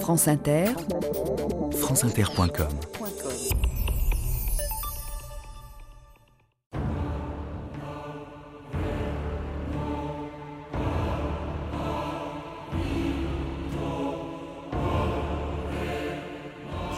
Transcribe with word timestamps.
France 0.00 0.28
Inter, 0.28 0.66
franceinter.com 1.72 2.68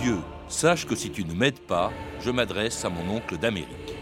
Dieu, 0.01 0.19
sache 0.49 0.87
que 0.87 0.95
si 0.95 1.11
tu 1.11 1.25
ne 1.25 1.33
m'aides 1.33 1.59
pas, 1.61 1.91
je 2.21 2.31
m'adresse 2.31 2.85
à 2.85 2.91
mon 2.91 3.17
oncle 3.17 3.39
d'Amérique. 3.39 3.97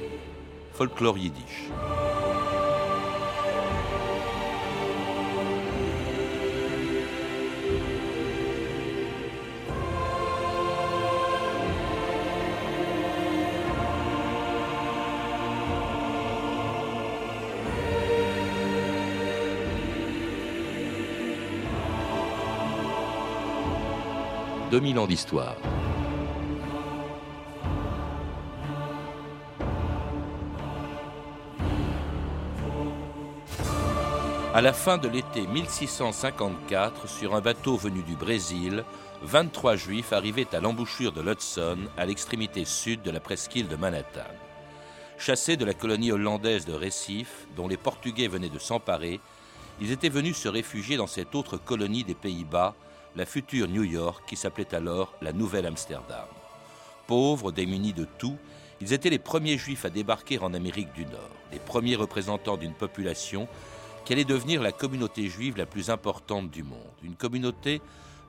Folklore 0.72 1.18
yiddish. 1.18 1.70
«2000 24.76 24.98
ans 24.98 25.06
d'histoire. 25.06 25.56
À 34.52 34.60
la 34.60 34.74
fin 34.74 34.98
de 34.98 35.08
l'été 35.08 35.46
1654, 35.46 37.08
sur 37.08 37.34
un 37.34 37.40
bateau 37.40 37.78
venu 37.78 38.02
du 38.02 38.16
Brésil, 38.16 38.84
23 39.22 39.76
juifs 39.76 40.12
arrivaient 40.12 40.54
à 40.54 40.60
l'embouchure 40.60 41.12
de 41.12 41.22
l'Hudson, 41.22 41.78
à 41.96 42.04
l'extrémité 42.04 42.66
sud 42.66 43.00
de 43.00 43.10
la 43.10 43.20
presqu'île 43.20 43.68
de 43.68 43.76
Manhattan. 43.76 44.28
Chassés 45.16 45.56
de 45.56 45.64
la 45.64 45.72
colonie 45.72 46.12
hollandaise 46.12 46.66
de 46.66 46.74
Recife, 46.74 47.46
dont 47.56 47.66
les 47.66 47.78
Portugais 47.78 48.28
venaient 48.28 48.50
de 48.50 48.58
s'emparer, 48.58 49.20
ils 49.80 49.90
étaient 49.90 50.10
venus 50.10 50.36
se 50.36 50.50
réfugier 50.50 50.98
dans 50.98 51.06
cette 51.06 51.34
autre 51.34 51.56
colonie 51.56 52.04
des 52.04 52.14
Pays-Bas, 52.14 52.74
la 53.16 53.24
future 53.24 53.66
New 53.66 53.82
York, 53.82 54.24
qui 54.28 54.36
s'appelait 54.36 54.74
alors 54.74 55.14
la 55.22 55.32
Nouvelle 55.32 55.66
Amsterdam. 55.66 56.26
Pauvres, 57.06 57.50
démunis 57.50 57.94
de 57.94 58.04
tout, 58.04 58.36
ils 58.80 58.92
étaient 58.92 59.10
les 59.10 59.18
premiers 59.18 59.56
juifs 59.56 59.86
à 59.86 59.90
débarquer 59.90 60.38
en 60.38 60.52
Amérique 60.52 60.92
du 60.92 61.06
Nord, 61.06 61.30
les 61.50 61.58
premiers 61.58 61.96
représentants 61.96 62.58
d'une 62.58 62.74
population 62.74 63.48
qui 64.04 64.12
allait 64.12 64.24
devenir 64.24 64.62
la 64.62 64.70
communauté 64.70 65.28
juive 65.28 65.56
la 65.56 65.66
plus 65.66 65.88
importante 65.88 66.50
du 66.50 66.62
monde. 66.62 66.78
Une 67.02 67.16
communauté 67.16 67.80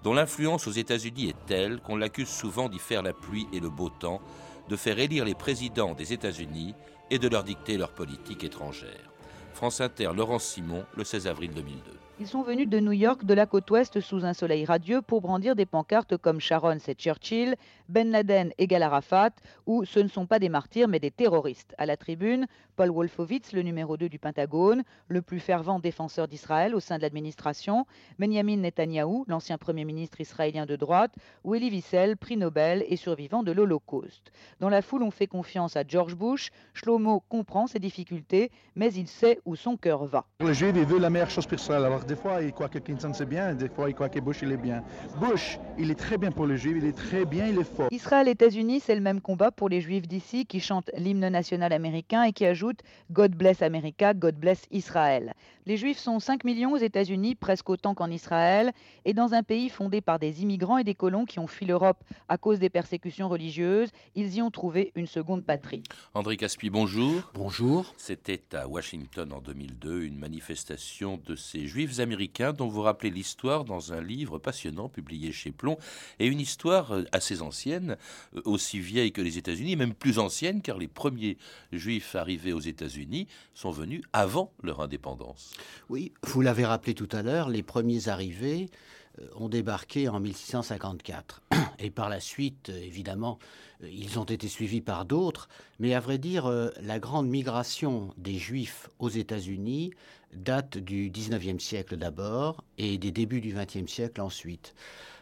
dont 0.03 0.13
l'influence 0.13 0.67
aux 0.67 0.71
États-Unis 0.71 1.29
est 1.29 1.45
telle 1.45 1.81
qu'on 1.81 1.97
l'accuse 1.97 2.29
souvent 2.29 2.69
d'y 2.69 2.79
faire 2.79 3.03
la 3.03 3.13
pluie 3.13 3.47
et 3.51 3.59
le 3.59 3.69
beau 3.69 3.89
temps, 3.89 4.21
de 4.69 4.75
faire 4.75 4.99
élire 4.99 5.25
les 5.25 5.35
présidents 5.35 5.93
des 5.93 6.13
États-Unis 6.13 6.75
et 7.11 7.19
de 7.19 7.27
leur 7.27 7.43
dicter 7.43 7.77
leur 7.77 7.91
politique 7.91 8.43
étrangère. 8.43 9.11
France 9.53 9.81
Inter, 9.81 10.11
Laurence 10.15 10.45
Simon, 10.45 10.85
le 10.95 11.03
16 11.03 11.27
avril 11.27 11.51
2002. 11.51 12.06
Ils 12.19 12.27
sont 12.27 12.41
venus 12.41 12.67
de 12.67 12.79
New 12.79 12.93
York, 12.93 13.25
de 13.25 13.33
la 13.35 13.45
côte 13.45 13.69
ouest, 13.69 13.99
sous 13.99 14.25
un 14.25 14.33
soleil 14.33 14.65
radieux, 14.65 15.03
pour 15.03 15.21
brandir 15.21 15.55
des 15.55 15.67
pancartes 15.67 16.17
comme 16.17 16.39
Sharon, 16.39 16.77
c'est 16.79 16.99
Churchill, 16.99 17.55
Ben 17.89 18.11
Laden 18.11 18.51
égale 18.57 18.83
Arafat, 18.83 19.31
ou 19.65 19.85
ce 19.85 19.99
ne 19.99 20.09
sont 20.09 20.25
pas 20.25 20.39
des 20.39 20.49
martyrs, 20.49 20.89
mais 20.89 20.99
des 20.99 21.11
terroristes. 21.11 21.73
À 21.77 21.85
la 21.85 21.95
tribune, 21.95 22.45
Paul 22.75 22.91
Wolfowitz, 22.91 23.53
le 23.53 23.61
numéro 23.61 23.95
2 23.95 24.09
du 24.09 24.19
Pentagone, 24.19 24.83
le 25.07 25.21
plus 25.21 25.39
fervent 25.39 25.79
défenseur 25.79 26.27
d'Israël 26.27 26.75
au 26.75 26.81
sein 26.81 26.97
de 26.97 27.01
l'administration, 27.01 27.85
Benjamin 28.19 28.57
Netanyahou, 28.57 29.23
l'ancien 29.27 29.57
Premier 29.57 29.85
ministre 29.85 30.19
israélien 30.19 30.65
de 30.65 30.75
droite, 30.75 31.13
ou 31.45 31.55
Elie 31.55 31.69
Wiesel, 31.69 32.17
prix 32.17 32.35
Nobel 32.35 32.83
et 32.89 32.97
survivant 32.97 33.41
de 33.41 33.53
l'Holocauste. 33.53 34.31
Dans 34.59 34.69
la 34.69 34.81
foule, 34.81 35.03
on 35.03 35.11
fait 35.11 35.27
confiance 35.27 35.77
à 35.77 35.83
George 35.87 36.15
Bush. 36.15 36.51
Shlomo 36.73 37.21
comprend 37.29 37.67
ses 37.67 37.79
difficultés, 37.79 38.51
mais 38.75 38.93
il 38.93 39.07
sait 39.07 39.39
où 39.45 39.55
son 39.55 39.77
cœur 39.77 40.05
va. 40.05 40.25
Les 40.41 40.53
Juifs, 40.53 40.73
veulent 40.73 41.01
la 41.01 41.09
meilleure 41.09 41.29
chose 41.29 41.47
pour. 41.47 41.57
Alors, 41.71 42.03
des 42.03 42.15
fois, 42.15 42.41
ils 42.41 42.51
croient 42.51 42.69
que 42.69 42.79
Clinton 42.79 43.13
c'est 43.13 43.25
bien, 43.25 43.53
des 43.53 43.69
fois, 43.69 43.89
ils 43.89 43.95
croient 43.95 44.09
que 44.09 44.19
Bush 44.19 44.41
il 44.41 44.51
est 44.51 44.57
bien. 44.57 44.83
Bush, 45.19 45.57
il 45.77 45.89
est 45.89 45.95
très 45.95 46.17
bien 46.17 46.31
pour 46.31 46.45
les 46.45 46.57
Juifs, 46.57 46.77
il 46.77 46.85
est 46.85 46.97
très 46.97 47.25
bien, 47.25 47.47
il 47.47 47.59
est. 47.59 47.76
Israël-États-Unis, 47.91 48.79
c'est 48.79 48.95
le 48.95 49.01
même 49.01 49.21
combat 49.21 49.51
pour 49.51 49.69
les 49.69 49.81
Juifs 49.81 50.07
d'ici 50.07 50.45
qui 50.45 50.59
chantent 50.59 50.89
l'hymne 50.97 51.27
national 51.29 51.73
américain 51.73 52.23
et 52.23 52.33
qui 52.33 52.45
ajoutent 52.45 52.81
God 53.11 53.35
bless 53.35 53.61
America, 53.61 54.13
God 54.13 54.35
bless 54.35 54.65
Israël. 54.71 55.33
Les 55.65 55.75
Juifs 55.75 55.97
sont 55.99 56.19
5 56.19 56.45
millions 56.45 56.71
aux 56.71 56.77
États-Unis, 56.77 57.35
presque 57.35 57.69
autant 57.69 57.93
qu'en 57.93 58.09
Israël, 58.09 58.71
et 59.03 59.13
dans 59.13 59.33
un 59.33 59.43
pays 59.43 59.67
fondé 59.67 59.99
par 59.99 60.17
des 60.17 60.41
immigrants 60.41 60.77
et 60.77 60.85
des 60.85 60.95
colons 60.95 61.25
qui 61.25 61.39
ont 61.39 61.47
fui 61.47 61.65
l'Europe 61.65 62.01
à 62.29 62.37
cause 62.37 62.57
des 62.57 62.69
persécutions 62.69 63.27
religieuses, 63.27 63.89
ils 64.15 64.33
y 64.35 64.41
ont 64.41 64.49
trouvé 64.49 64.93
une 64.95 65.07
seconde 65.07 65.43
patrie. 65.43 65.83
André 66.13 66.37
Caspi, 66.37 66.69
bonjour. 66.69 67.31
Bonjour. 67.33 67.93
C'était 67.97 68.41
à 68.55 68.67
Washington 68.69 69.33
en 69.33 69.41
2002 69.41 70.03
une 70.03 70.17
manifestation 70.17 71.19
de 71.25 71.35
ces 71.35 71.67
Juifs 71.67 71.99
américains 71.99 72.53
dont 72.53 72.67
vous 72.67 72.81
rappelez 72.81 73.09
l'histoire 73.09 73.65
dans 73.65 73.91
un 73.91 74.01
livre 74.01 74.39
passionnant 74.39 74.87
publié 74.87 75.33
chez 75.33 75.51
Plomb 75.51 75.77
et 76.19 76.27
une 76.27 76.39
histoire 76.39 76.93
euh, 76.93 77.03
assez 77.11 77.41
ancienne, 77.41 77.66
euh, 77.73 77.95
aussi 78.45 78.79
vieille 78.79 79.11
que 79.11 79.21
les 79.21 79.37
États-Unis, 79.37 79.75
même 79.75 79.93
plus 79.93 80.19
ancienne 80.19 80.61
car 80.61 80.77
les 80.77 80.87
premiers 80.87 81.37
Juifs 81.71 82.15
arrivés 82.15 82.53
aux 82.53 82.59
États-Unis 82.59 83.27
sont 83.53 83.71
venus 83.71 84.01
avant 84.13 84.51
leur 84.63 84.81
indépendance. 84.81 85.53
Oui, 85.89 86.11
vous 86.23 86.41
l'avez 86.41 86.65
rappelé 86.65 86.93
tout 86.93 87.09
à 87.11 87.21
l'heure, 87.21 87.49
les 87.49 87.63
premiers 87.63 88.07
arrivés 88.07 88.69
euh, 89.19 89.27
ont 89.35 89.49
débarqué 89.49 90.09
en 90.09 90.19
1654. 90.19 91.41
Et 91.79 91.91
par 91.91 92.09
la 92.09 92.19
suite, 92.19 92.69
évidemment, 92.69 93.39
ils 93.83 94.17
ont 94.17 94.23
été 94.23 94.47
suivis 94.47 94.81
par 94.81 95.05
d'autres. 95.05 95.47
Mais 95.79 95.93
à 95.93 95.99
vrai 95.99 96.17
dire, 96.17 96.51
la 96.81 96.97
grande 96.97 97.27
migration 97.27 98.11
des 98.17 98.39
Juifs 98.39 98.89
aux 98.97 99.09
États-Unis 99.09 99.91
date 100.33 100.77
du 100.77 101.09
19e 101.09 101.59
siècle 101.59 101.97
d'abord 101.97 102.63
et 102.77 102.97
des 102.97 103.11
débuts 103.11 103.41
du 103.41 103.53
20e 103.53 103.87
siècle 103.87 104.21
ensuite. 104.21 104.73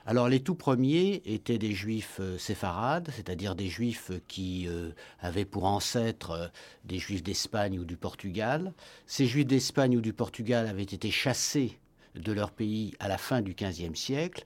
Alors 0.08 0.30
les 0.30 0.40
tout 0.40 0.54
premiers 0.54 1.24
étaient 1.26 1.58
des 1.58 1.74
juifs 1.74 2.22
séfarades, 2.38 3.10
c'est-à-dire 3.16 3.56
des 3.56 3.70
juifs 3.70 4.12
qui 4.28 4.68
euh, 4.68 4.92
avaient 5.20 5.46
pour 5.46 5.66
ancêtres 5.66 6.32
euh, 6.32 6.48
des 6.84 7.00
juifs 7.00 7.24
d'Espagne 7.24 7.80
ou 7.80 7.86
du 7.86 7.98
Portugal. 7.98 8.74
Ces 9.08 9.26
juifs 9.26 9.48
d'Espagne 9.48 9.98
ou 9.98 10.02
du 10.02 10.14
Portugal 10.14 10.68
avaient 10.68 10.84
été 10.84 11.10
chassés 11.10 11.80
de 12.14 12.32
leur 12.32 12.52
pays 12.52 12.94
à 13.00 13.08
la 13.08 13.18
fin 13.18 13.42
du 13.42 13.56
XVe 13.56 13.96
siècle. 13.96 14.44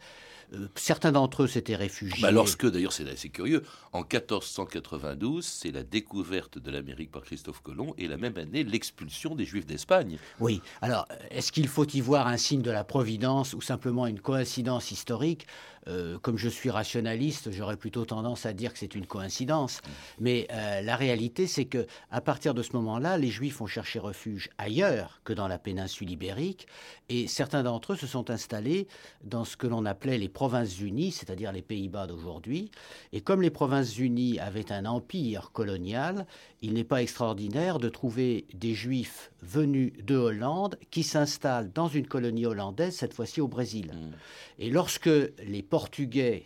Euh, 0.53 0.67
certains 0.75 1.11
d'entre 1.11 1.43
eux 1.43 1.47
s'étaient 1.47 1.75
réfugiés. 1.75 2.21
Bah 2.21 2.31
lorsque, 2.31 2.69
d'ailleurs, 2.69 2.93
c'est 2.93 3.07
assez 3.09 3.29
curieux, 3.29 3.63
en 3.93 3.99
1492, 3.99 5.45
c'est 5.45 5.71
la 5.71 5.83
découverte 5.83 6.57
de 6.57 6.71
l'Amérique 6.71 7.11
par 7.11 7.23
Christophe 7.23 7.61
Colomb 7.61 7.93
et 7.97 8.07
la 8.07 8.17
même 8.17 8.37
année, 8.37 8.63
l'expulsion 8.63 9.35
des 9.35 9.45
Juifs 9.45 9.65
d'Espagne. 9.65 10.17
Oui. 10.39 10.61
Alors, 10.81 11.07
est-ce 11.29 11.51
qu'il 11.51 11.67
faut 11.67 11.87
y 11.87 12.01
voir 12.01 12.27
un 12.27 12.37
signe 12.37 12.61
de 12.61 12.71
la 12.71 12.83
Providence 12.83 13.53
ou 13.53 13.61
simplement 13.61 14.07
une 14.07 14.19
coïncidence 14.19 14.91
historique? 14.91 15.45
Euh, 15.87 16.19
comme 16.19 16.37
je 16.37 16.49
suis 16.49 16.69
rationaliste, 16.69 17.51
j'aurais 17.51 17.77
plutôt 17.77 18.05
tendance 18.05 18.45
à 18.45 18.53
dire 18.53 18.73
que 18.73 18.79
c'est 18.79 18.95
une 18.95 19.05
coïncidence. 19.05 19.81
Mais 20.19 20.47
euh, 20.51 20.81
la 20.81 20.95
réalité, 20.95 21.47
c'est 21.47 21.65
que 21.65 21.87
à 22.11 22.21
partir 22.21 22.53
de 22.53 22.61
ce 22.61 22.73
moment-là, 22.73 23.17
les 23.17 23.29
Juifs 23.29 23.61
ont 23.61 23.67
cherché 23.67 23.99
refuge 23.99 24.49
ailleurs 24.57 25.21
que 25.23 25.33
dans 25.33 25.47
la 25.47 25.57
péninsule 25.57 26.11
ibérique, 26.11 26.67
et 27.09 27.27
certains 27.27 27.63
d'entre 27.63 27.93
eux 27.93 27.95
se 27.95 28.07
sont 28.07 28.29
installés 28.29 28.87
dans 29.23 29.45
ce 29.45 29.57
que 29.57 29.67
l'on 29.67 29.85
appelait 29.85 30.17
les 30.17 30.29
Provinces-Unies, 30.39 31.11
c'est-à-dire 31.11 31.51
les 31.51 31.61
Pays-Bas 31.61 32.07
d'aujourd'hui. 32.07 32.71
Et 33.11 33.19
comme 33.19 33.41
les 33.41 33.49
Provinces-Unies 33.49 34.39
avaient 34.39 34.71
un 34.71 34.85
empire 34.85 35.51
colonial, 35.51 36.25
il 36.61 36.71
n'est 36.71 36.85
pas 36.85 37.01
extraordinaire 37.01 37.77
de 37.77 37.89
trouver 37.89 38.47
des 38.53 38.73
Juifs 38.73 39.33
venus 39.41 39.91
de 40.01 40.15
Hollande 40.15 40.79
qui 40.91 41.03
s'installent 41.03 41.73
dans 41.73 41.89
une 41.89 42.07
colonie 42.07 42.45
hollandaise, 42.45 42.95
cette 42.95 43.13
fois-ci 43.13 43.41
au 43.41 43.49
Brésil. 43.49 43.91
Mmh. 43.93 44.11
Et 44.59 44.69
lorsque 44.69 45.09
les 45.09 45.61
Portugais 45.61 46.45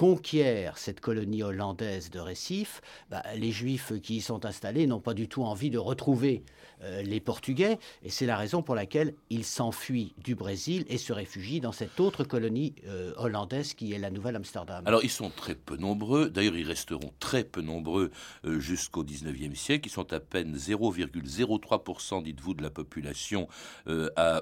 conquièrent 0.00 0.78
cette 0.78 1.00
colonie 1.00 1.42
hollandaise 1.42 2.08
de 2.08 2.20
Récif, 2.20 2.80
bah, 3.10 3.22
les 3.36 3.50
Juifs 3.50 3.92
qui 4.00 4.16
y 4.16 4.20
sont 4.22 4.46
installés 4.46 4.86
n'ont 4.86 4.98
pas 4.98 5.12
du 5.12 5.28
tout 5.28 5.42
envie 5.42 5.68
de 5.68 5.76
retrouver 5.76 6.42
euh, 6.82 7.02
les 7.02 7.20
Portugais, 7.20 7.78
et 8.02 8.08
c'est 8.08 8.24
la 8.24 8.38
raison 8.38 8.62
pour 8.62 8.74
laquelle 8.74 9.12
ils 9.28 9.44
s'enfuient 9.44 10.14
du 10.16 10.34
Brésil 10.34 10.86
et 10.88 10.96
se 10.96 11.12
réfugient 11.12 11.60
dans 11.60 11.72
cette 11.72 12.00
autre 12.00 12.24
colonie 12.24 12.74
euh, 12.86 13.12
hollandaise 13.18 13.74
qui 13.74 13.92
est 13.92 13.98
la 13.98 14.10
Nouvelle-Amsterdam. 14.10 14.82
Alors 14.86 15.04
ils 15.04 15.10
sont 15.10 15.28
très 15.28 15.54
peu 15.54 15.76
nombreux, 15.76 16.30
d'ailleurs 16.30 16.56
ils 16.56 16.66
resteront 16.66 17.12
très 17.20 17.44
peu 17.44 17.60
nombreux 17.60 18.10
euh, 18.46 18.58
jusqu'au 18.58 19.04
19e 19.04 19.54
siècle, 19.54 19.88
ils 19.88 19.92
sont 19.92 20.10
à 20.14 20.20
peine 20.20 20.56
0,03%, 20.56 22.22
dites-vous, 22.22 22.54
de 22.54 22.62
la 22.62 22.70
population 22.70 23.48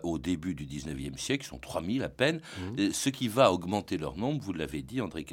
au 0.05 0.19
début 0.19 0.55
du 0.55 0.67
19e 0.67 1.19
siècle, 1.19 1.45
ils 1.45 1.49
sont 1.49 1.59
3000 1.59 2.05
à 2.05 2.09
peine. 2.09 2.41
Mmh. 2.61 2.93
ce 2.93 3.09
qui 3.09 3.27
va 3.27 3.53
augmenter 3.53 3.97
leur 3.97 4.17
nombre, 4.17 4.41
vous 4.41 4.53
l'avez 4.53 4.83
dit 4.83 5.01
André 5.01 5.25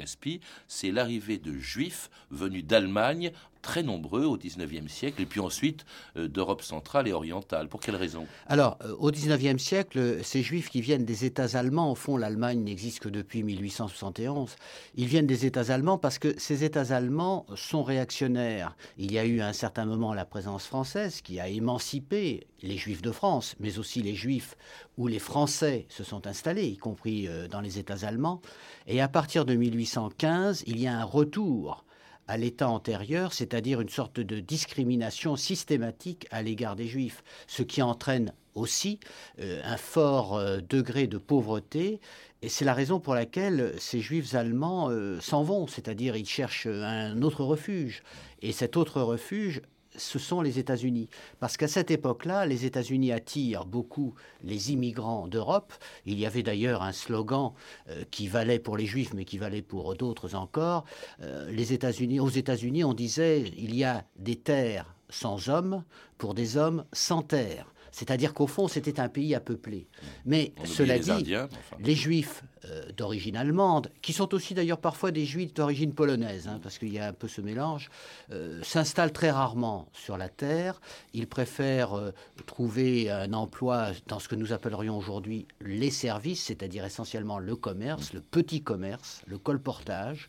C'est 0.68 0.90
l'arrivée 0.90 1.38
de 1.38 1.52
Juifs 1.58 2.10
venus 2.30 2.64
d'Allemagne 2.64 3.32
très 3.66 3.82
nombreux 3.82 4.24
au 4.24 4.36
XIXe 4.36 4.86
siècle, 4.86 5.20
et 5.20 5.26
puis 5.26 5.40
ensuite 5.40 5.84
euh, 6.16 6.28
d'Europe 6.28 6.62
centrale 6.62 7.08
et 7.08 7.12
orientale. 7.12 7.68
Pour 7.68 7.80
quelle 7.80 7.96
raison? 7.96 8.24
Alors, 8.46 8.78
euh, 8.84 8.94
au 9.00 9.10
XIXe 9.10 9.60
siècle, 9.60 10.20
ces 10.22 10.40
juifs 10.44 10.70
qui 10.70 10.80
viennent 10.80 11.04
des 11.04 11.24
États 11.24 11.58
allemands, 11.58 11.90
au 11.90 11.96
fond, 11.96 12.16
l'Allemagne 12.16 12.60
n'existe 12.60 13.00
que 13.00 13.08
depuis 13.08 13.42
1871, 13.42 14.54
ils 14.94 15.06
viennent 15.06 15.26
des 15.26 15.46
États 15.46 15.72
allemands 15.72 15.98
parce 15.98 16.20
que 16.20 16.38
ces 16.38 16.62
États 16.62 16.94
allemands 16.94 17.44
sont 17.56 17.82
réactionnaires. 17.82 18.76
Il 18.98 19.10
y 19.10 19.18
a 19.18 19.26
eu 19.26 19.40
à 19.40 19.48
un 19.48 19.52
certain 19.52 19.84
moment 19.84 20.14
la 20.14 20.24
présence 20.24 20.64
française 20.64 21.20
qui 21.20 21.40
a 21.40 21.48
émancipé 21.48 22.46
les 22.62 22.76
juifs 22.76 23.02
de 23.02 23.10
France, 23.10 23.56
mais 23.58 23.80
aussi 23.80 24.00
les 24.00 24.14
juifs 24.14 24.56
où 24.96 25.08
les 25.08 25.18
Français 25.18 25.86
se 25.88 26.04
sont 26.04 26.28
installés, 26.28 26.68
y 26.68 26.76
compris 26.76 27.26
euh, 27.26 27.48
dans 27.48 27.60
les 27.60 27.80
États 27.80 28.06
allemands. 28.06 28.40
Et 28.86 29.00
à 29.00 29.08
partir 29.08 29.44
de 29.44 29.56
1815, 29.56 30.62
il 30.68 30.78
y 30.78 30.86
a 30.86 30.96
un 30.96 31.04
retour 31.04 31.85
à 32.28 32.36
l'état 32.36 32.68
antérieur, 32.68 33.32
c'est-à-dire 33.32 33.80
une 33.80 33.88
sorte 33.88 34.20
de 34.20 34.40
discrimination 34.40 35.36
systématique 35.36 36.26
à 36.30 36.42
l'égard 36.42 36.76
des 36.76 36.86
juifs, 36.86 37.22
ce 37.46 37.62
qui 37.62 37.82
entraîne 37.82 38.32
aussi 38.54 39.00
euh, 39.40 39.60
un 39.64 39.76
fort 39.76 40.36
euh, 40.36 40.58
degré 40.68 41.06
de 41.06 41.18
pauvreté. 41.18 42.00
Et 42.42 42.48
c'est 42.48 42.64
la 42.64 42.74
raison 42.74 43.00
pour 43.00 43.14
laquelle 43.14 43.74
ces 43.78 44.00
juifs 44.00 44.34
allemands 44.34 44.90
s'en 45.20 45.42
vont, 45.42 45.66
c'est-à-dire 45.66 46.16
ils 46.16 46.28
cherchent 46.28 46.66
un 46.66 47.22
autre 47.22 47.42
refuge. 47.42 48.02
Et 48.42 48.52
cet 48.52 48.76
autre 48.76 49.00
refuge 49.00 49.62
ce 49.96 50.18
sont 50.18 50.40
les 50.40 50.58
États-Unis. 50.58 51.08
Parce 51.40 51.56
qu'à 51.56 51.68
cette 51.68 51.90
époque-là, 51.90 52.46
les 52.46 52.64
États-Unis 52.64 53.12
attirent 53.12 53.64
beaucoup 53.64 54.14
les 54.42 54.72
immigrants 54.72 55.28
d'Europe. 55.28 55.72
Il 56.04 56.18
y 56.18 56.26
avait 56.26 56.42
d'ailleurs 56.42 56.82
un 56.82 56.92
slogan 56.92 57.52
euh, 57.88 58.04
qui 58.10 58.28
valait 58.28 58.58
pour 58.58 58.76
les 58.76 58.86
Juifs, 58.86 59.14
mais 59.14 59.24
qui 59.24 59.38
valait 59.38 59.62
pour 59.62 59.94
d'autres 59.94 60.34
encore. 60.34 60.84
Euh, 61.22 61.50
les 61.50 61.72
États-Unis, 61.72 62.20
aux 62.20 62.28
États-Unis, 62.28 62.84
on 62.84 62.94
disait 62.94 63.40
il 63.56 63.74
y 63.74 63.84
a 63.84 64.04
des 64.16 64.36
terres 64.36 64.94
sans 65.08 65.48
hommes 65.48 65.84
pour 66.18 66.34
des 66.34 66.56
hommes 66.56 66.84
sans 66.92 67.22
terre. 67.22 67.72
C'est-à-dire 67.96 68.34
qu'au 68.34 68.46
fond, 68.46 68.68
c'était 68.68 69.00
un 69.00 69.08
pays 69.08 69.34
à 69.34 69.40
peupler. 69.40 69.88
Mais 70.26 70.52
cela 70.66 70.98
dit, 70.98 71.34
les 71.80 71.94
juifs 71.94 72.42
euh, 72.66 72.92
d'origine 72.94 73.38
allemande, 73.38 73.90
qui 74.02 74.12
sont 74.12 74.34
aussi 74.34 74.52
d'ailleurs 74.52 74.82
parfois 74.82 75.12
des 75.12 75.24
juifs 75.24 75.54
d'origine 75.54 75.94
polonaise, 75.94 76.46
hein, 76.46 76.60
parce 76.62 76.76
qu'il 76.76 76.92
y 76.92 76.98
a 76.98 77.08
un 77.08 77.14
peu 77.14 77.26
ce 77.26 77.40
mélange, 77.40 77.88
euh, 78.32 78.62
s'installent 78.62 79.14
très 79.14 79.30
rarement 79.30 79.88
sur 79.94 80.18
la 80.18 80.28
terre. 80.28 80.78
Ils 81.14 81.26
préfèrent 81.26 81.94
euh, 81.94 82.10
trouver 82.44 83.10
un 83.10 83.32
emploi 83.32 83.92
dans 84.08 84.18
ce 84.18 84.28
que 84.28 84.34
nous 84.34 84.52
appellerions 84.52 84.98
aujourd'hui 84.98 85.46
les 85.62 85.90
services, 85.90 86.44
c'est-à-dire 86.44 86.84
essentiellement 86.84 87.38
le 87.38 87.56
commerce, 87.56 88.12
le 88.12 88.20
petit 88.20 88.62
commerce, 88.62 89.22
le 89.26 89.38
colportage. 89.38 90.28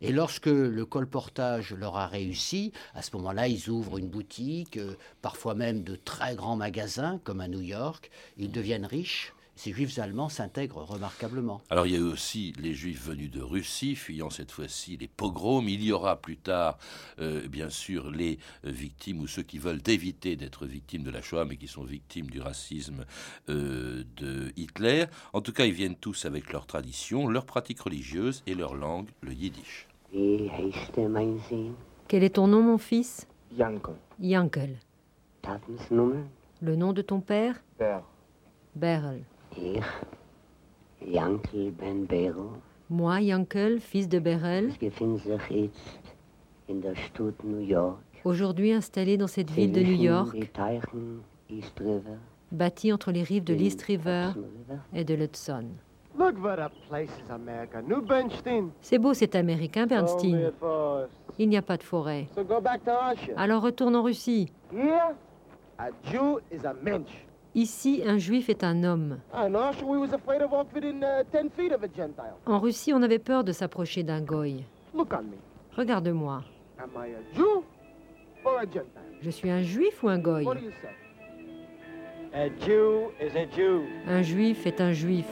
Et 0.00 0.12
lorsque 0.12 0.46
le 0.46 0.84
colportage 0.84 1.72
leur 1.74 1.96
a 1.96 2.06
réussi, 2.06 2.72
à 2.94 3.02
ce 3.02 3.16
moment-là, 3.16 3.48
ils 3.48 3.70
ouvrent 3.70 3.98
une 3.98 4.08
boutique, 4.08 4.78
parfois 5.22 5.54
même 5.54 5.82
de 5.82 5.96
très 5.96 6.34
grands 6.34 6.56
magasins, 6.56 7.20
comme 7.24 7.40
à 7.40 7.48
New 7.48 7.62
York. 7.62 8.10
Ils 8.36 8.50
deviennent 8.50 8.86
riches 8.86 9.32
ces 9.56 9.72
juifs 9.72 9.98
allemands 9.98 10.28
s'intègrent 10.28 10.84
remarquablement. 10.84 11.60
Alors 11.70 11.86
il 11.86 11.92
y 11.94 11.96
a 11.96 11.98
eu 11.98 12.02
aussi 12.02 12.52
les 12.60 12.74
juifs 12.74 13.04
venus 13.06 13.30
de 13.30 13.40
Russie, 13.40 13.96
fuyant 13.96 14.30
cette 14.30 14.52
fois-ci 14.52 14.96
les 14.96 15.08
pogroms. 15.08 15.66
Il 15.68 15.82
y 15.82 15.92
aura 15.92 16.20
plus 16.20 16.36
tard, 16.36 16.78
euh, 17.18 17.48
bien 17.48 17.70
sûr, 17.70 18.10
les 18.10 18.38
victimes 18.64 19.20
ou 19.20 19.26
ceux 19.26 19.42
qui 19.42 19.58
veulent 19.58 19.82
éviter 19.86 20.36
d'être 20.36 20.66
victimes 20.66 21.02
de 21.02 21.10
la 21.10 21.22
Shoah, 21.22 21.44
mais 21.44 21.56
qui 21.56 21.68
sont 21.68 21.84
victimes 21.84 22.26
du 22.26 22.40
racisme 22.40 23.04
euh, 23.48 24.04
de 24.16 24.52
Hitler. 24.56 25.06
En 25.32 25.40
tout 25.40 25.52
cas, 25.52 25.64
ils 25.64 25.72
viennent 25.72 25.96
tous 25.96 26.26
avec 26.26 26.52
leur 26.52 26.66
tradition, 26.66 27.26
leur 27.26 27.46
pratique 27.46 27.80
religieuse 27.80 28.42
et 28.46 28.54
leur 28.54 28.74
langue, 28.74 29.08
le 29.22 29.32
yiddish. 29.32 29.88
Quel 32.08 32.22
est 32.24 32.34
ton 32.36 32.46
nom, 32.46 32.62
mon 32.62 32.78
fils? 32.78 33.26
Yankel. 33.56 33.96
Yankel. 34.20 34.76
Le 36.60 36.76
nom 36.76 36.92
de 36.92 37.02
ton 37.02 37.20
père? 37.20 37.62
Berl. 38.74 39.22
Moi, 42.88 43.20
Yankel, 43.20 43.80
fils 43.80 44.08
de 44.08 44.18
Berel, 44.18 44.72
aujourd'hui 48.24 48.72
installé 48.72 49.16
dans 49.16 49.26
cette 49.26 49.50
ville 49.50 49.72
de 49.72 49.80
New 49.80 50.02
York, 50.02 50.36
bâtie 52.52 52.92
entre 52.92 53.10
les 53.12 53.22
rives 53.22 53.44
de 53.44 53.54
l'East 53.54 53.82
River 53.82 54.30
et 54.92 55.04
de 55.04 55.14
l'Hudson. 55.14 55.66
C'est 58.80 58.98
beau 58.98 59.14
cet 59.14 59.34
américain, 59.34 59.86
Bernstein. 59.86 60.52
Il 61.38 61.48
n'y 61.48 61.56
a 61.56 61.62
pas 61.62 61.76
de 61.76 61.82
forêt. 61.82 62.26
Alors 63.36 63.62
retourne 63.62 63.96
en 63.96 64.02
Russie. 64.02 64.50
Ici, 67.56 68.02
un 68.04 68.18
juif 68.18 68.50
est 68.50 68.62
un 68.64 68.84
homme. 68.84 69.18
Uh, 69.32 69.48
en 72.46 72.58
Russie, 72.58 72.92
on 72.92 73.00
avait 73.00 73.18
peur 73.18 73.44
de 73.44 73.52
s'approcher 73.52 74.02
d'un 74.02 74.20
goy. 74.20 74.62
Regarde-moi. 75.74 76.42
Je 79.22 79.30
suis 79.30 79.48
un 79.48 79.62
juif 79.62 80.02
ou 80.02 80.08
un 80.10 80.18
goy? 80.18 80.46
Un 84.06 84.22
juif 84.22 84.66
est 84.66 84.80
un 84.82 84.92
juif. 84.92 85.26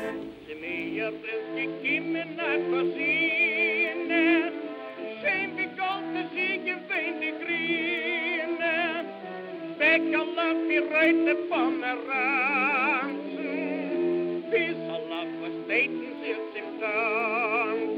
weg 9.85 10.15
all 10.15 10.35
die 10.35 10.55
the 10.69 10.79
right 10.95 11.23
of 11.31 11.99
the. 12.09 13.13
Bis 14.51 14.79
all 14.95 15.13
of 15.21 15.29
the 15.41 15.51
state 15.65 15.97
and. 16.81 17.94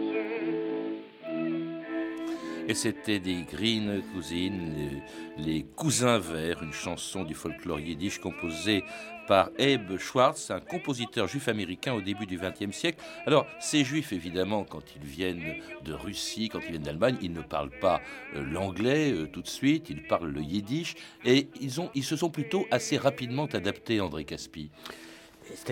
Et 2.68 2.74
c'était 2.74 3.20
des 3.20 3.42
Green 3.42 4.02
Cousines, 4.12 5.00
les, 5.38 5.62
cousins 5.62 6.18
verts, 6.18 6.64
une 6.64 6.72
chanson 6.72 7.22
du 7.22 7.34
folklore 7.34 7.78
yiddish 7.78 8.18
composée 8.18 8.82
par 9.28 9.50
Abe 9.58 9.98
Schwartz, 9.98 10.50
un 10.50 10.58
compositeur 10.58 11.28
juif 11.28 11.46
américain 11.46 11.94
au 11.94 12.00
début 12.00 12.26
du 12.26 12.38
XXe 12.38 12.76
siècle. 12.76 12.98
Alors, 13.24 13.46
ces 13.60 13.84
juifs, 13.84 14.12
évidemment, 14.12 14.64
quand 14.64 14.82
ils 14.96 15.06
viennent 15.06 15.54
de 15.84 15.92
Russie, 15.92 16.48
quand 16.48 16.58
ils 16.64 16.70
viennent 16.70 16.82
d'Allemagne, 16.82 17.16
ils 17.22 17.32
ne 17.32 17.40
parlent 17.40 17.78
pas 17.80 18.00
euh, 18.34 18.42
l'anglais 18.44 19.12
euh, 19.12 19.26
tout 19.26 19.42
de 19.42 19.48
suite, 19.48 19.88
ils 19.88 20.02
parlent 20.02 20.30
le 20.30 20.42
yiddish, 20.42 20.96
et 21.24 21.48
ils, 21.60 21.80
ont, 21.80 21.90
ils 21.94 22.04
se 22.04 22.16
sont 22.16 22.30
plutôt 22.30 22.66
assez 22.72 22.96
rapidement 22.96 23.46
adaptés, 23.46 24.00
André 24.00 24.24
Caspi. 24.24 24.70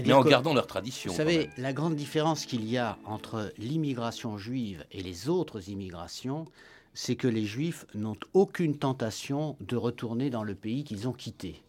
Mais 0.04 0.12
en 0.12 0.22
gardant 0.22 0.54
leur 0.54 0.68
tradition. 0.68 1.10
Vous 1.10 1.16
savez, 1.16 1.50
la 1.56 1.72
grande 1.72 1.96
différence 1.96 2.46
qu'il 2.46 2.68
y 2.68 2.78
a 2.78 2.96
entre 3.04 3.52
l'immigration 3.58 4.38
juive 4.38 4.84
et 4.92 5.02
les 5.02 5.28
autres 5.28 5.68
immigrations, 5.68 6.46
c'est 6.94 7.16
que 7.16 7.28
les 7.28 7.44
juifs 7.44 7.86
n'ont 7.94 8.16
aucune 8.32 8.78
tentation 8.78 9.56
de 9.60 9.76
retourner 9.76 10.30
dans 10.30 10.44
le 10.44 10.54
pays 10.54 10.84
qu'ils 10.84 11.08
ont 11.08 11.12
quitté. 11.12 11.62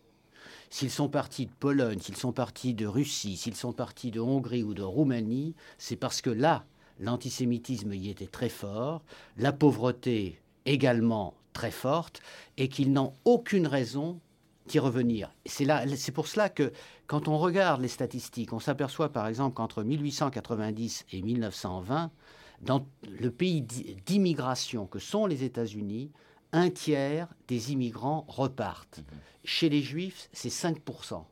S'ils 0.70 0.91
sont 0.91 1.10
partis 1.10 1.48
de 1.48 1.51
Pologne, 1.51 2.00
s'ils 2.00 2.17
sont 2.17 2.32
partis 2.32 2.74
de 2.74 2.86
Russie, 2.86 3.38
s'ils 3.38 3.55
sont 3.55 3.74
partis 3.74 4.12
de 4.12 4.20
Hongrie 4.20 4.63
ou 4.63 4.74
de 4.74 4.84
Roumanie, 4.84 5.55
c'est 5.77 5.96
parce 5.96 6.22
que 6.22 6.29
là, 6.29 6.65
l'antisémitisme 7.00 7.94
y 7.94 8.10
était 8.10 8.27
très 8.27 8.50
fort, 8.50 9.03
la 9.38 9.51
pauvreté 9.51 10.39
également 10.65 11.34
très 11.53 11.72
forte, 11.72 12.22
et 12.58 12.67
qu'ils 12.67 12.91
n'ont 12.91 13.13
aucune 13.24 13.67
raison 13.67 14.20
d'y 14.67 14.79
revenir. 14.79 15.34
C'est 15.46 16.12
pour 16.12 16.27
cela 16.27 16.50
que 16.50 16.72
quand 17.08 17.27
on 17.27 17.38
regarde 17.38 17.82
les 17.82 17.88
statistiques, 17.88 18.51
on 18.51 18.60
s'aperçoit 18.60 19.10
par 19.10 19.27
exemple 19.27 19.55
qu'entre 19.55 19.84
1890 19.84 21.05
et 21.12 21.22
1920, 21.22 22.12
dans 22.62 22.86
le 23.08 23.32
pays 23.32 23.62
d'immigration 23.62 24.88
que 24.88 25.00
sont 25.00 25.26
les 25.26 25.44
États-Unis, 25.44 26.12
un 26.52 26.70
tiers 26.70 27.28
des 27.48 27.74
immigrants 27.74 28.26
repartent. 28.28 29.00
Mhm. 29.00 29.20
Chez 29.44 29.70
les 29.70 29.82
Juifs, 29.82 30.30
c'est 30.34 30.50
5%. 30.50 31.26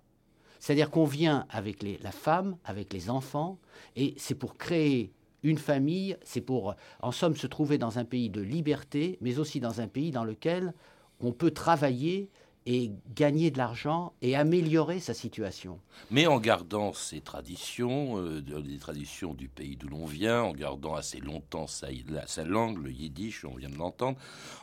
C'est-à-dire 0.60 0.92
qu'on 0.92 1.06
vient 1.06 1.46
avec 1.50 1.84
la 1.84 2.12
femme, 2.12 2.58
avec 2.64 2.94
les 2.94 3.10
enfants, 3.10 3.58
et 3.96 4.14
c'est 4.18 4.36
pour 4.36 4.58
créer 4.58 5.12
une 5.44 5.58
famille, 5.58 6.18
c'est 6.24 6.42
pour, 6.42 6.76
en 7.02 7.12
somme, 7.12 7.36
se 7.36 7.48
trouver 7.48 7.78
dans 7.78 8.00
un 8.00 8.06
pays 8.06 8.30
de 8.30 8.42
liberté, 8.42 9.18
mais 9.20 9.40
aussi 9.40 9.60
dans 9.60 9.82
un 9.82 9.88
pays 9.88 10.12
dans 10.12 10.24
lequel 10.24 10.74
on 11.20 11.34
peut 11.34 11.52
travailler 11.52 12.30
et 12.66 12.92
gagner 13.16 13.52
de 13.52 13.58
l'argent 13.58 14.14
et 14.22 14.36
améliorer 14.36 15.00
sa 15.00 15.14
situation. 15.14 15.80
Mais 16.12 16.28
en 16.28 16.40
gardant 16.40 16.94
ses 16.94 17.22
traditions, 17.22 18.18
euh, 18.18 18.44
les 18.64 18.78
traditions 18.78 19.34
du 19.34 19.50
pays 19.50 19.76
d'où 19.76 19.90
l'on 19.90 20.06
vient, 20.06 20.44
en 20.44 20.54
gardant 20.54 20.96
assez 20.96 21.20
longtemps 21.20 21.68
sa, 21.68 21.88
sa, 22.26 22.44
langue, 22.44 22.84
le 22.84 22.92
yiddish, 22.92 23.46
on 23.46 23.56
vient 23.56 23.70
de 23.70 23.78
l'entendre, 23.78 24.18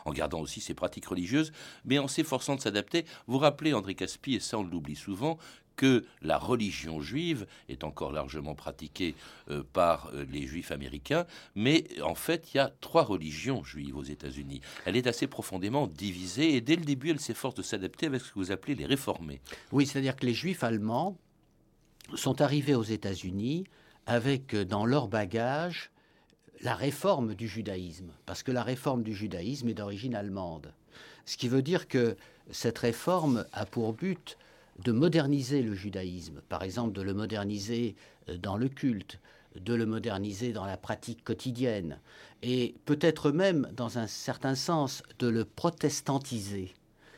en 0.05 0.11
gardant 0.11 0.39
aussi 0.39 0.61
ses 0.61 0.73
pratiques 0.73 1.05
religieuses, 1.05 1.51
mais 1.85 1.99
en 1.99 2.07
s'efforçant 2.07 2.55
de 2.55 2.61
s'adapter. 2.61 3.05
Vous 3.27 3.37
rappelez, 3.37 3.73
André 3.73 3.95
Caspi, 3.95 4.35
et 4.35 4.39
ça 4.39 4.57
on 4.57 4.63
l'oublie 4.63 4.95
souvent, 4.95 5.37
que 5.75 6.05
la 6.21 6.37
religion 6.37 7.01
juive 7.01 7.47
est 7.69 7.83
encore 7.83 8.11
largement 8.11 8.55
pratiquée 8.55 9.15
euh, 9.49 9.63
par 9.73 10.09
euh, 10.13 10.25
les 10.31 10.45
juifs 10.47 10.71
américains, 10.71 11.25
mais 11.55 11.85
en 12.01 12.15
fait, 12.15 12.53
il 12.53 12.57
y 12.57 12.59
a 12.59 12.71
trois 12.81 13.03
religions 13.03 13.63
juives 13.63 13.97
aux 13.97 14.03
États-Unis. 14.03 14.61
Elle 14.85 14.95
est 14.95 15.07
assez 15.07 15.27
profondément 15.27 15.87
divisée 15.87 16.55
et 16.55 16.61
dès 16.61 16.75
le 16.75 16.83
début, 16.83 17.09
elle 17.09 17.19
s'efforce 17.19 17.55
de 17.55 17.63
s'adapter 17.63 18.05
avec 18.05 18.21
ce 18.21 18.29
que 18.29 18.39
vous 18.39 18.51
appelez 18.51 18.75
les 18.75 18.85
réformés. 18.85 19.41
Oui, 19.71 19.85
c'est-à-dire 19.85 20.15
que 20.15 20.25
les 20.25 20.33
juifs 20.33 20.63
allemands 20.63 21.17
sont 22.15 22.41
arrivés 22.41 22.75
aux 22.75 22.83
États-Unis 22.83 23.65
avec 24.05 24.53
euh, 24.53 24.65
dans 24.65 24.85
leur 24.85 25.07
bagage 25.07 25.91
la 26.61 26.75
réforme 26.75 27.33
du 27.33 27.47
judaïsme, 27.47 28.11
parce 28.25 28.43
que 28.43 28.51
la 28.51 28.63
réforme 28.63 29.03
du 29.03 29.15
judaïsme 29.15 29.69
est 29.69 29.73
d'origine 29.73 30.13
allemande. 30.13 30.73
Ce 31.25 31.37
qui 31.37 31.47
veut 31.47 31.61
dire 31.61 31.87
que 31.87 32.17
cette 32.51 32.77
réforme 32.77 33.45
a 33.51 33.65
pour 33.65 33.93
but 33.93 34.37
de 34.83 34.91
moderniser 34.91 35.61
le 35.61 35.73
judaïsme, 35.73 36.41
par 36.49 36.63
exemple 36.63 36.93
de 36.93 37.01
le 37.01 37.13
moderniser 37.13 37.95
euh, 38.29 38.37
dans 38.37 38.57
le 38.57 38.69
culte, 38.69 39.19
de 39.59 39.73
le 39.73 39.85
moderniser 39.85 40.53
dans 40.53 40.65
la 40.65 40.77
pratique 40.77 41.23
quotidienne, 41.23 41.99
et 42.41 42.75
peut-être 42.85 43.31
même, 43.31 43.69
dans 43.75 43.97
un 43.97 44.07
certain 44.07 44.55
sens, 44.55 45.03
de 45.19 45.27
le 45.27 45.45
protestantiser. 45.45 46.73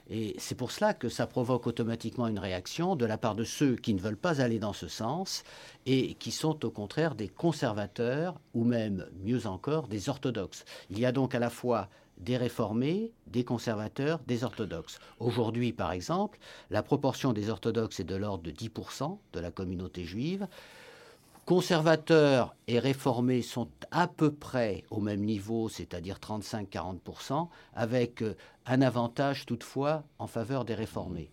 Et 0.09 0.35
c'est 0.37 0.55
pour 0.55 0.71
cela 0.71 0.93
que 0.93 1.07
ça 1.07 1.27
provoque 1.27 1.65
automatiquement 1.65 2.27
une 2.27 2.39
réaction 2.39 2.95
de 2.95 3.05
la 3.05 3.17
part 3.17 3.35
de 3.35 3.45
ceux 3.45 3.75
qui 3.75 3.93
ne 3.93 4.01
veulent 4.01 4.17
pas 4.17 4.41
aller 4.41 4.59
dans 4.59 4.73
ce 4.73 4.89
sens 4.89 5.43
et 5.85 6.15
qui 6.15 6.31
sont 6.31 6.65
au 6.65 6.71
contraire 6.71 7.15
des 7.15 7.29
conservateurs 7.29 8.39
ou 8.53 8.65
même, 8.65 9.07
mieux 9.23 9.47
encore, 9.47 9.87
des 9.87 10.09
orthodoxes. 10.09 10.65
Il 10.89 10.99
y 10.99 11.05
a 11.05 11.13
donc 11.13 11.35
à 11.35 11.39
la 11.39 11.49
fois 11.49 11.89
des 12.17 12.37
réformés, 12.37 13.11
des 13.27 13.43
conservateurs, 13.43 14.19
des 14.27 14.43
orthodoxes. 14.43 14.99
Aujourd'hui, 15.19 15.73
par 15.73 15.91
exemple, 15.91 16.39
la 16.69 16.83
proportion 16.83 17.33
des 17.33 17.49
orthodoxes 17.49 17.99
est 17.99 18.05
de 18.05 18.15
l'ordre 18.15 18.43
de 18.43 18.51
10% 18.51 19.17
de 19.33 19.39
la 19.39 19.51
communauté 19.51 20.03
juive. 20.05 20.47
Conservateurs 21.45 22.55
et 22.67 22.79
réformés 22.79 23.41
sont 23.41 23.67
à 23.91 24.07
peu 24.07 24.31
près 24.31 24.85
au 24.89 25.01
même 25.01 25.21
niveau, 25.21 25.67
c'est-à-dire 25.67 26.17
35-40%, 26.19 27.49
avec 27.73 28.21
euh, 28.21 28.37
un 28.65 28.81
avantage 28.81 29.45
toutefois 29.45 30.03
en 30.19 30.27
faveur 30.27 30.63
des 30.63 30.73
réformés. 30.73 31.31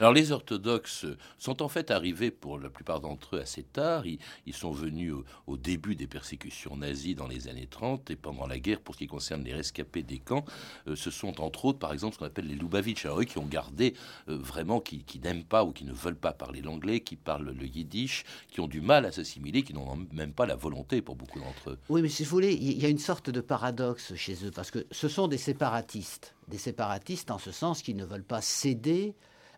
Alors 0.00 0.12
les 0.12 0.32
orthodoxes 0.32 1.06
sont 1.38 1.62
en 1.62 1.68
fait 1.68 1.90
arrivés 1.90 2.30
pour 2.30 2.58
la 2.58 2.70
plupart 2.70 3.00
d'entre 3.00 3.36
eux 3.36 3.40
assez 3.40 3.62
tard. 3.62 4.04
Ils, 4.06 4.18
sont 4.54 4.70
venus 4.70 5.14
au, 5.46 5.56
début 5.56 5.96
des 5.96 6.06
persécutions 6.06 6.76
nazies 6.76 7.14
dans 7.14 7.26
les 7.26 7.48
années 7.48 7.66
30 7.66 8.10
et 8.10 8.16
pendant 8.16 8.46
la 8.46 8.58
guerre 8.58 8.80
pour 8.80 8.94
ce 8.94 9.00
qui 9.00 9.06
concerne 9.06 9.44
les 9.44 9.54
rescapés 9.54 10.02
des 10.02 10.18
camps. 10.18 10.44
Euh, 10.86 10.96
ce 10.96 11.10
sont 11.10 11.40
entre 11.40 11.64
autres 11.64 11.78
par 11.78 11.92
exemple 11.92 12.14
ce 12.14 12.18
qu'on 12.18 12.26
appelle 12.26 12.46
les 12.46 12.54
Lubavitch. 12.54 13.04
Alors 13.04 13.20
eux 13.20 13.24
qui 13.24 13.38
ont 13.38 13.46
gardé 13.46 13.94
euh, 14.28 14.36
vraiment, 14.36 14.80
qui, 14.80 15.04
n'aiment 15.22 15.44
pas 15.44 15.64
ou 15.64 15.72
qui 15.72 15.84
ne 15.84 15.92
veulent 15.92 16.16
pas 16.16 16.32
parler 16.32 16.60
l'anglais, 16.60 17.00
qui 17.00 17.16
parlent 17.16 17.50
le 17.50 17.66
yiddish, 17.66 18.24
qui 18.50 18.60
ont 18.60 18.66
du 18.66 18.80
mal 18.80 19.06
à 19.06 19.12
s'assimiler, 19.12 19.62
qui 19.62 19.72
n'ont 19.72 19.96
même 20.12 20.32
pas 20.32 20.46
la 20.46 20.56
volonté 20.56 21.02
pour 21.02 21.16
beaucoup 21.16 21.40
d'entre 21.40 21.70
eux. 21.70 21.78
Oui 21.88 22.02
mais 22.02 22.08
si 22.08 22.24
vous 22.24 22.30
voulez, 22.30 22.52
il 22.52 22.80
y 22.80 22.86
a 22.86 22.88
une 22.88 22.98
sorte 22.98 23.30
de 23.30 23.40
paradoxe 23.40 24.14
chez 24.14 24.44
eux 24.44 24.50
parce 24.50 24.70
que 24.70 24.86
ce 24.90 25.08
sont 25.08 25.28
des 25.28 25.38
séparatistes. 25.38 26.34
Des 26.48 26.58
séparatistes 26.58 27.30
en 27.30 27.38
ce 27.38 27.52
sens 27.52 27.82
qu'ils 27.82 27.96
ne 27.96 28.04
veulent 28.04 28.24
pas 28.24 28.42
céder 28.42 29.14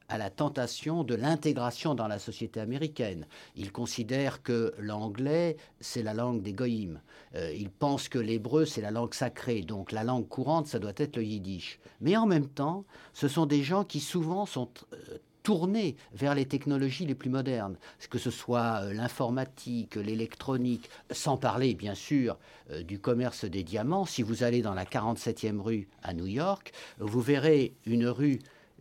à 0.09 0.19
la 0.19 0.31
tentation 0.31 1.05
de 1.05 1.15
l'intégration 1.15 1.95
dans 1.95 2.09
la 2.09 2.19
société 2.19 2.61
américaine. 2.61 3.27
Ils 3.57 3.73
considèrent 3.73 4.43
que 4.43 4.75
l'anglais, 4.79 5.57
c'est 5.81 6.03
la 6.03 6.15
langue 6.15 6.43
des 6.43 6.53
goïms. 6.53 7.01
Euh, 7.35 7.53
ils 7.53 7.71
pensent 7.71 8.09
que 8.09 8.19
l'hébreu, 8.19 8.65
c'est 8.65 8.83
la 8.83 8.91
langue 8.91 9.15
sacrée. 9.15 9.63
Donc 9.63 9.93
la 9.93 10.05
langue 10.05 10.29
courante, 10.29 10.67
ça 10.67 10.79
doit 10.79 10.93
être 10.97 11.17
le 11.17 11.25
yiddish. 11.25 11.79
Mais 12.01 12.17
en 12.17 12.27
même 12.27 12.49
temps, 12.49 12.85
ce 13.13 13.29
sont 13.29 13.47
des 13.47 13.63
gens 13.63 13.85
qui 13.85 14.01
souvent 14.01 14.47
sont 14.47 14.69
euh, 14.93 15.19
tournés 15.43 15.97
vers 16.13 16.35
les 16.35 16.47
technologies 16.47 17.05
les 17.07 17.15
plus 17.15 17.29
modernes, 17.29 17.77
que 18.09 18.19
ce 18.19 18.31
soit 18.31 18.83
euh, 18.83 18.93
l'informatique, 18.93 19.97
l'électronique, 19.97 20.89
sans 21.11 21.37
parler 21.37 21.75
bien 21.75 21.95
sûr 21.95 22.39
du 22.83 22.99
commerce 22.99 23.45
des 23.45 23.63
diamants. 23.63 24.07
Si 24.07 24.23
vous 24.23 24.43
allez 24.43 24.63
dans 24.63 24.75
la 24.75 24.85
47e 24.85 25.61
rue 25.61 25.89
à 26.03 26.15
New 26.15 26.27
York, 26.27 26.73
vous 26.99 27.21
verrez 27.21 27.75
une 27.85 28.07
rue 28.07 28.39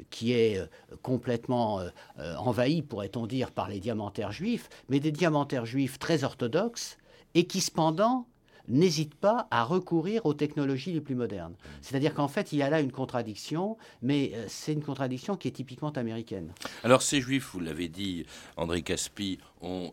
qui 0.10 0.34
est 0.34 0.58
euh, 0.58 0.68
complètement 1.02 1.80
euh, 1.80 2.36
envahi, 2.38 2.82
pourrait-on 2.82 3.28
dire, 3.28 3.52
par 3.52 3.70
les 3.70 3.80
diamantaires 3.80 4.32
juifs, 4.32 4.70
mais 4.90 5.00
des 5.00 5.12
diamantaires 5.12 5.66
juifs 5.66 6.00
très 6.00 6.24
orthodoxes 6.24 6.98
et 7.36 7.46
qui 7.46 7.62
cependant 7.62 8.28
n'hésite 8.68 9.16
pas 9.16 9.48
à 9.52 9.64
recourir 9.64 10.26
aux 10.26 10.34
technologies 10.34 10.94
les 10.94 11.02
plus 11.02 11.16
modernes. 11.16 11.56
C'est-à-dire 11.82 12.14
qu'en 12.14 12.28
fait, 12.28 12.54
il 12.54 12.60
y 12.60 12.64
a 12.64 12.70
là 12.70 12.80
une 12.80 12.92
contradiction, 12.92 13.78
mais 14.02 14.32
euh, 14.34 14.46
c'est 14.48 14.74
une 14.74 14.84
contradiction 14.84 15.36
qui 15.36 15.48
est 15.48 15.52
typiquement 15.52 15.90
américaine. 15.92 16.52
Alors 16.84 17.02
ces 17.02 17.22
juifs, 17.22 17.50
vous 17.54 17.60
l'avez 17.60 17.90
dit, 17.90 18.26
André 18.58 18.82
Caspi, 18.82 19.40
on, 19.64 19.92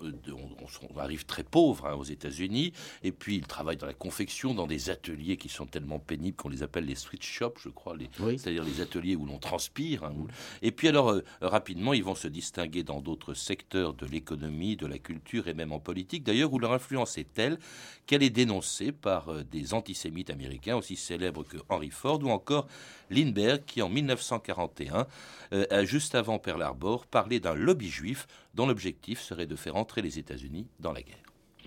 arrive 0.98 1.24
très 1.24 1.44
pauvres 1.44 1.86
hein, 1.86 1.94
aux 1.94 2.04
États-Unis, 2.04 2.72
et 3.02 3.12
puis 3.12 3.36
ils 3.36 3.46
travaillent 3.46 3.76
dans 3.76 3.86
la 3.86 3.94
confection, 3.94 4.54
dans 4.54 4.66
des 4.66 4.90
ateliers 4.90 5.36
qui 5.36 5.48
sont 5.48 5.66
tellement 5.66 5.98
pénibles 5.98 6.36
qu'on 6.36 6.48
les 6.48 6.62
appelle 6.62 6.84
les 6.84 6.94
switch 6.94 7.26
shops, 7.26 7.60
je 7.62 7.68
crois, 7.68 7.96
c'est-à-dire 8.36 8.64
les 8.64 8.80
ateliers 8.80 9.16
où 9.16 9.24
l'on 9.24 9.38
transpire. 9.38 10.04
Hein, 10.04 10.14
et 10.62 10.72
puis 10.72 10.88
alors, 10.88 11.10
euh, 11.10 11.24
rapidement, 11.40 11.92
ils 11.92 12.04
vont 12.04 12.14
se 12.14 12.28
distinguer 12.28 12.82
dans 12.82 13.00
d'autres 13.00 13.34
secteurs 13.34 13.94
de 13.94 14.06
l'économie, 14.06 14.76
de 14.76 14.86
la 14.86 14.98
culture 14.98 15.48
et 15.48 15.54
même 15.54 15.72
en 15.72 15.80
politique, 15.80 16.24
d'ailleurs, 16.24 16.52
où 16.52 16.58
leur 16.58 16.72
influence 16.72 17.18
est 17.18 17.32
telle 17.32 17.58
qu'elle 18.06 18.22
est 18.22 18.30
dénoncée 18.30 18.92
par 18.92 19.28
euh, 19.28 19.44
des 19.44 19.74
antisémites 19.74 20.30
américains 20.30 20.76
aussi 20.76 20.96
célèbres 20.96 21.44
que 21.44 21.58
Henry 21.68 21.90
Ford 21.90 22.20
ou 22.22 22.30
encore 22.30 22.66
Lindbergh 23.10 23.64
qui 23.64 23.82
en 23.82 23.88
1941, 23.88 25.06
euh, 25.52 25.84
juste 25.84 26.14
avant 26.14 26.38
Pearl 26.38 26.62
Harbor, 26.62 27.06
parlait 27.06 27.40
d'un 27.40 27.54
lobby 27.54 27.88
juif 27.88 28.26
dont 28.54 28.66
l'objectif 28.66 29.20
serait 29.20 29.46
de 29.46 29.56
faire 29.56 29.76
entrer 29.76 30.02
les 30.02 30.18
États-Unis 30.18 30.68
dans 30.78 30.92
la 30.92 31.02
guerre. 31.02 31.16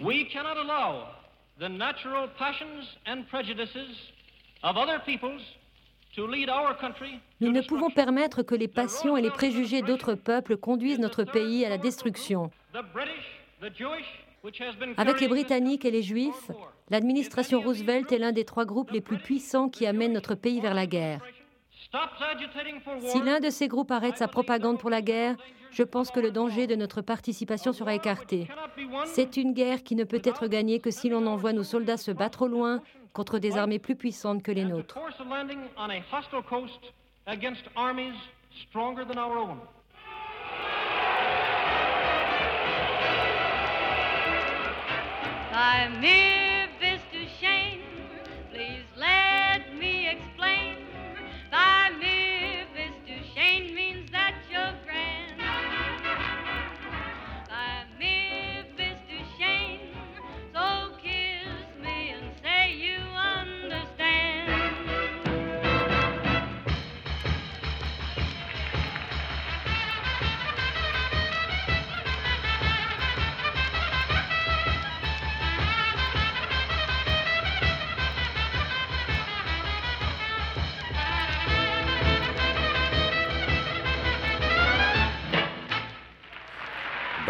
We 0.01 0.27
cannot 0.31 0.57
allow 0.59 1.05
the 1.59 1.69
natural 1.69 2.29
passions 2.37 2.97
and 3.05 3.23
prejudices 3.29 4.11
of 4.63 4.75
other 4.77 4.99
peoples 5.05 5.41
nous 6.17 7.51
ne 7.51 7.61
pouvons 7.61 7.89
permettre 7.89 8.43
que 8.43 8.55
les 8.55 8.67
passions 8.67 9.17
et 9.17 9.21
les 9.21 9.31
préjugés 9.31 9.81
d'autres 9.81 10.13
peuples 10.13 10.57
conduisent 10.57 10.99
notre 10.99 11.23
pays 11.23 11.65
à 11.65 11.69
la 11.69 11.77
destruction. 11.77 12.51
Avec 14.97 15.21
les 15.21 15.27
Britanniques 15.27 15.85
et 15.85 15.91
les 15.91 16.03
Juifs, 16.03 16.51
l'administration 16.89 17.61
Roosevelt 17.61 18.11
est 18.11 18.19
l'un 18.19 18.31
des 18.31 18.45
trois 18.45 18.65
groupes 18.65 18.91
les 18.91 19.01
plus 19.01 19.17
puissants 19.17 19.69
qui 19.69 19.87
amènent 19.87 20.13
notre 20.13 20.35
pays 20.35 20.59
vers 20.59 20.73
la 20.75 20.85
guerre. 20.85 21.21
Si 23.07 23.21
l'un 23.21 23.39
de 23.39 23.49
ces 23.49 23.67
groupes 23.67 23.91
arrête 23.91 24.17
sa 24.17 24.27
propagande 24.27 24.79
pour 24.79 24.89
la 24.89 25.01
guerre, 25.01 25.35
je 25.71 25.83
pense 25.83 26.11
que 26.11 26.19
le 26.19 26.31
danger 26.31 26.67
de 26.67 26.75
notre 26.75 27.01
participation 27.01 27.73
sera 27.73 27.93
écarté. 27.93 28.47
C'est 29.05 29.37
une 29.37 29.53
guerre 29.53 29.83
qui 29.83 29.95
ne 29.95 30.03
peut 30.03 30.21
être 30.23 30.47
gagnée 30.47 30.79
que 30.79 30.91
si 30.91 31.09
l'on 31.09 31.25
envoie 31.27 31.53
nos 31.53 31.63
soldats 31.63 31.97
se 31.97 32.11
battre 32.11 32.43
au 32.43 32.47
loin 32.47 32.81
contre 33.11 33.37
des 33.37 33.57
armées 33.57 33.79
plus 33.79 33.95
puissantes 33.95 34.41
que 34.43 34.51
les 34.51 34.65
nôtres. 34.65 34.97
By 45.53 45.87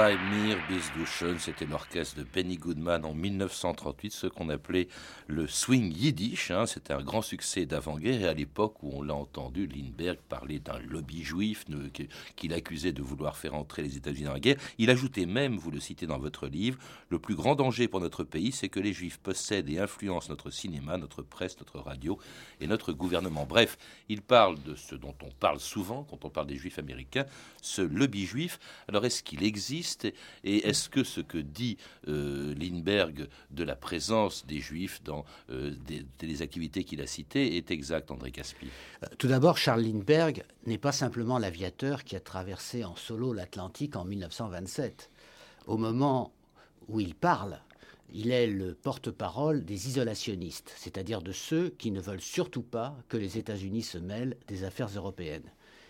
Bei 0.03 0.17
mir 0.17 0.57
bis 0.67 0.91
c'était 1.39 1.65
l'orchestre 1.65 2.17
de 2.17 2.24
Benny 2.24 2.57
Goodman 2.57 3.05
en 3.05 3.13
1938, 3.13 4.12
ce 4.12 4.27
qu'on 4.27 4.50
appelait 4.50 4.89
le 5.27 5.48
swing 5.48 5.93
yiddish. 5.95 6.51
Hein. 6.51 6.65
c'était 6.65 6.91
un 6.91 7.01
grand 7.01 7.22
succès 7.22 7.65
d'avant-guerre 7.65 8.22
et 8.22 8.27
à 8.27 8.33
l'époque 8.33 8.83
où 8.83 8.91
on 8.93 9.01
l'a 9.01 9.13
entendu, 9.13 9.65
Lindbergh 9.65 10.19
parler 10.27 10.60
d'un 10.60 10.77
lobby 10.79 11.24
juif 11.24 11.63
qu'il 12.36 12.53
accusait 12.53 12.91
de 12.91 13.01
vouloir 13.01 13.38
faire 13.38 13.53
entrer 13.53 13.81
les 13.81 13.95
États-Unis 13.95 14.25
dans 14.25 14.33
la 14.33 14.41
guerre. 14.41 14.57
Il 14.77 14.89
ajoutait 14.89 15.25
même, 15.25 15.55
vous 15.55 15.72
le 15.72 15.79
citez 15.79 16.05
dans 16.05 16.19
votre 16.19 16.48
livre, 16.48 16.77
le 17.07 17.17
plus 17.17 17.36
grand 17.36 17.55
danger 17.55 17.88
pour 17.88 18.01
notre 18.01 18.25
pays, 18.25 18.51
c'est 18.51 18.67
que 18.67 18.81
les 18.81 18.91
juifs 18.91 19.19
possèdent 19.19 19.69
et 19.69 19.79
influencent 19.79 20.27
notre 20.27 20.50
cinéma, 20.50 20.98
notre 20.98 21.22
presse, 21.22 21.57
notre 21.60 21.79
radio 21.79 22.19
et 22.60 22.67
notre 22.67 22.91
gouvernement. 22.91 23.45
Bref, 23.45 23.77
il 24.10 24.22
parle 24.22 24.62
de 24.63 24.75
ce 24.75 24.95
dont 24.95 25.15
on 25.24 25.31
parle 25.31 25.62
souvent 25.62 26.03
quand 26.03 26.25
on 26.25 26.29
parle 26.29 26.48
des 26.48 26.57
juifs 26.57 26.79
américains, 26.79 27.25
ce 27.62 27.81
lobby 27.81 28.25
juif. 28.25 28.60
Alors 28.89 29.05
est-ce 29.05 29.24
qu'il 29.24 29.43
existe 29.43 29.93
et 30.44 30.68
est-ce 30.68 30.90
que 30.90 31.04
ce 31.04 31.22
que 31.22 31.38
dit 31.38 31.78
euh, 32.08 32.54
Lindbergh 32.56 33.28
de 33.52 33.64
la 33.64 33.76
présence 33.76 34.46
des 34.46 34.60
Juifs 34.60 35.04
dans 35.04 35.26
euh, 35.50 35.74
des, 36.20 36.42
activités 36.42 36.84
qu'il 36.84 37.02
a 37.02 37.08
citées 37.08 37.58
est 37.58 37.72
exact, 37.72 38.12
André 38.12 38.32
Caspi? 38.32 38.68
Euh, 39.04 39.08
Tout 39.18 39.28
d'abord, 39.28 39.58
Charles 39.58 39.82
Lindbergh 39.82 40.44
n'est 40.66 40.78
pas 40.78 40.92
simplement 40.92 41.38
l'aviateur 41.38 42.04
qui 42.04 42.16
a 42.16 42.20
traversé 42.20 42.84
en 42.84 42.96
solo 42.96 43.34
l'Atlantique 43.34 43.96
en 43.96 44.06
1927. 44.06 45.10
Au 45.68 45.78
moment 45.78 46.34
où 46.88 47.00
il 47.00 47.16
parle, 47.16 47.60
il 48.14 48.32
est 48.32 48.48
le 48.48 48.76
porte-parole 48.76 49.66
des 49.66 49.88
isolationnistes, 49.88 50.74
c'est-à-dire 50.78 51.22
de 51.22 51.32
ceux 51.32 51.70
qui 51.70 51.92
ne 51.92 52.00
veulent 52.00 52.22
surtout 52.22 52.62
pas 52.62 52.96
que 53.10 53.18
les 53.18 53.38
États-Unis 53.38 53.82
se 53.82 53.98
mêlent 53.98 54.38
des 54.48 54.64
affaires 54.64 54.90
européennes. 54.96 55.50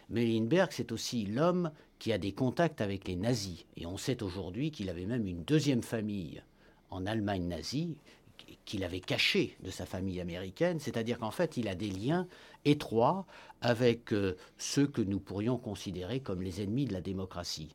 Mais 0.10 0.26
Lindbergh, 0.26 0.72
c'est 0.72 0.92
aussi 0.92 1.26
l'homme 1.26 1.72
qui 2.00 2.12
a 2.12 2.18
des 2.18 2.34
contacts 2.34 2.82
avec 2.82 3.08
les 3.08 3.16
nazis. 3.16 3.66
Et 3.78 3.86
on 3.86 3.98
sait 3.98 4.24
aujourd'hui 4.24 4.72
qu'il 4.72 4.90
avait 4.90 5.06
même 5.06 5.28
une 5.28 5.44
deuxième 5.44 5.84
famille 5.84 6.42
en 6.90 7.06
Allemagne 7.06 7.48
nazie 7.48 7.96
qu'il 8.66 8.84
avait 8.84 9.00
cachée 9.00 9.56
de 9.62 9.72
sa 9.72 9.86
famille 9.86 10.22
américaine, 10.22 10.80
c'est-à-dire 10.80 11.20
qu'en 11.20 11.32
fait 11.32 11.58
il 11.58 11.68
a 11.68 11.76
des 11.76 11.90
liens 11.90 12.28
étroits 12.66 13.26
avec 13.62 14.14
euh, 14.14 14.36
ceux 14.58 14.88
que 14.88 15.02
nous 15.02 15.20
pourrions 15.20 15.58
considérer 15.58 16.20
comme 16.20 16.42
les 16.42 16.62
ennemis 16.62 16.86
de 16.86 16.94
la 16.94 17.02
démocratie. 17.02 17.70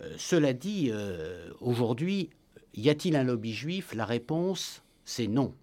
Euh, 0.00 0.14
cela 0.18 0.52
dit, 0.52 0.90
euh, 0.90 1.50
aujourd'hui, 1.60 2.30
y 2.74 2.90
a-t-il 2.90 3.16
un 3.16 3.24
lobby 3.24 3.52
juif? 3.52 3.94
La 3.94 4.04
réponse, 4.04 4.82
c'est 5.04 5.26
non. 5.26 5.54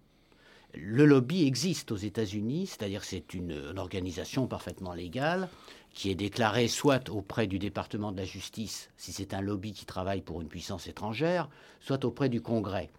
Le 0.74 1.06
lobby 1.06 1.46
existe 1.46 1.90
aux 1.90 1.96
États-Unis, 1.96 2.66
c'est-à-dire 2.66 3.04
c'est 3.04 3.32
une 3.32 3.78
organisation 3.78 4.46
parfaitement 4.46 4.92
légale 4.92 5.48
qui 5.96 6.10
est 6.10 6.14
déclaré 6.14 6.68
soit 6.68 7.08
auprès 7.08 7.46
du 7.46 7.58
département 7.58 8.12
de 8.12 8.18
la 8.18 8.26
justice, 8.26 8.90
si 8.98 9.12
c'est 9.12 9.32
un 9.32 9.40
lobby 9.40 9.72
qui 9.72 9.86
travaille 9.86 10.20
pour 10.20 10.42
une 10.42 10.48
puissance 10.48 10.88
étrangère, 10.88 11.48
soit 11.80 12.04
auprès 12.04 12.28
du 12.28 12.42
Congrès. 12.42 12.90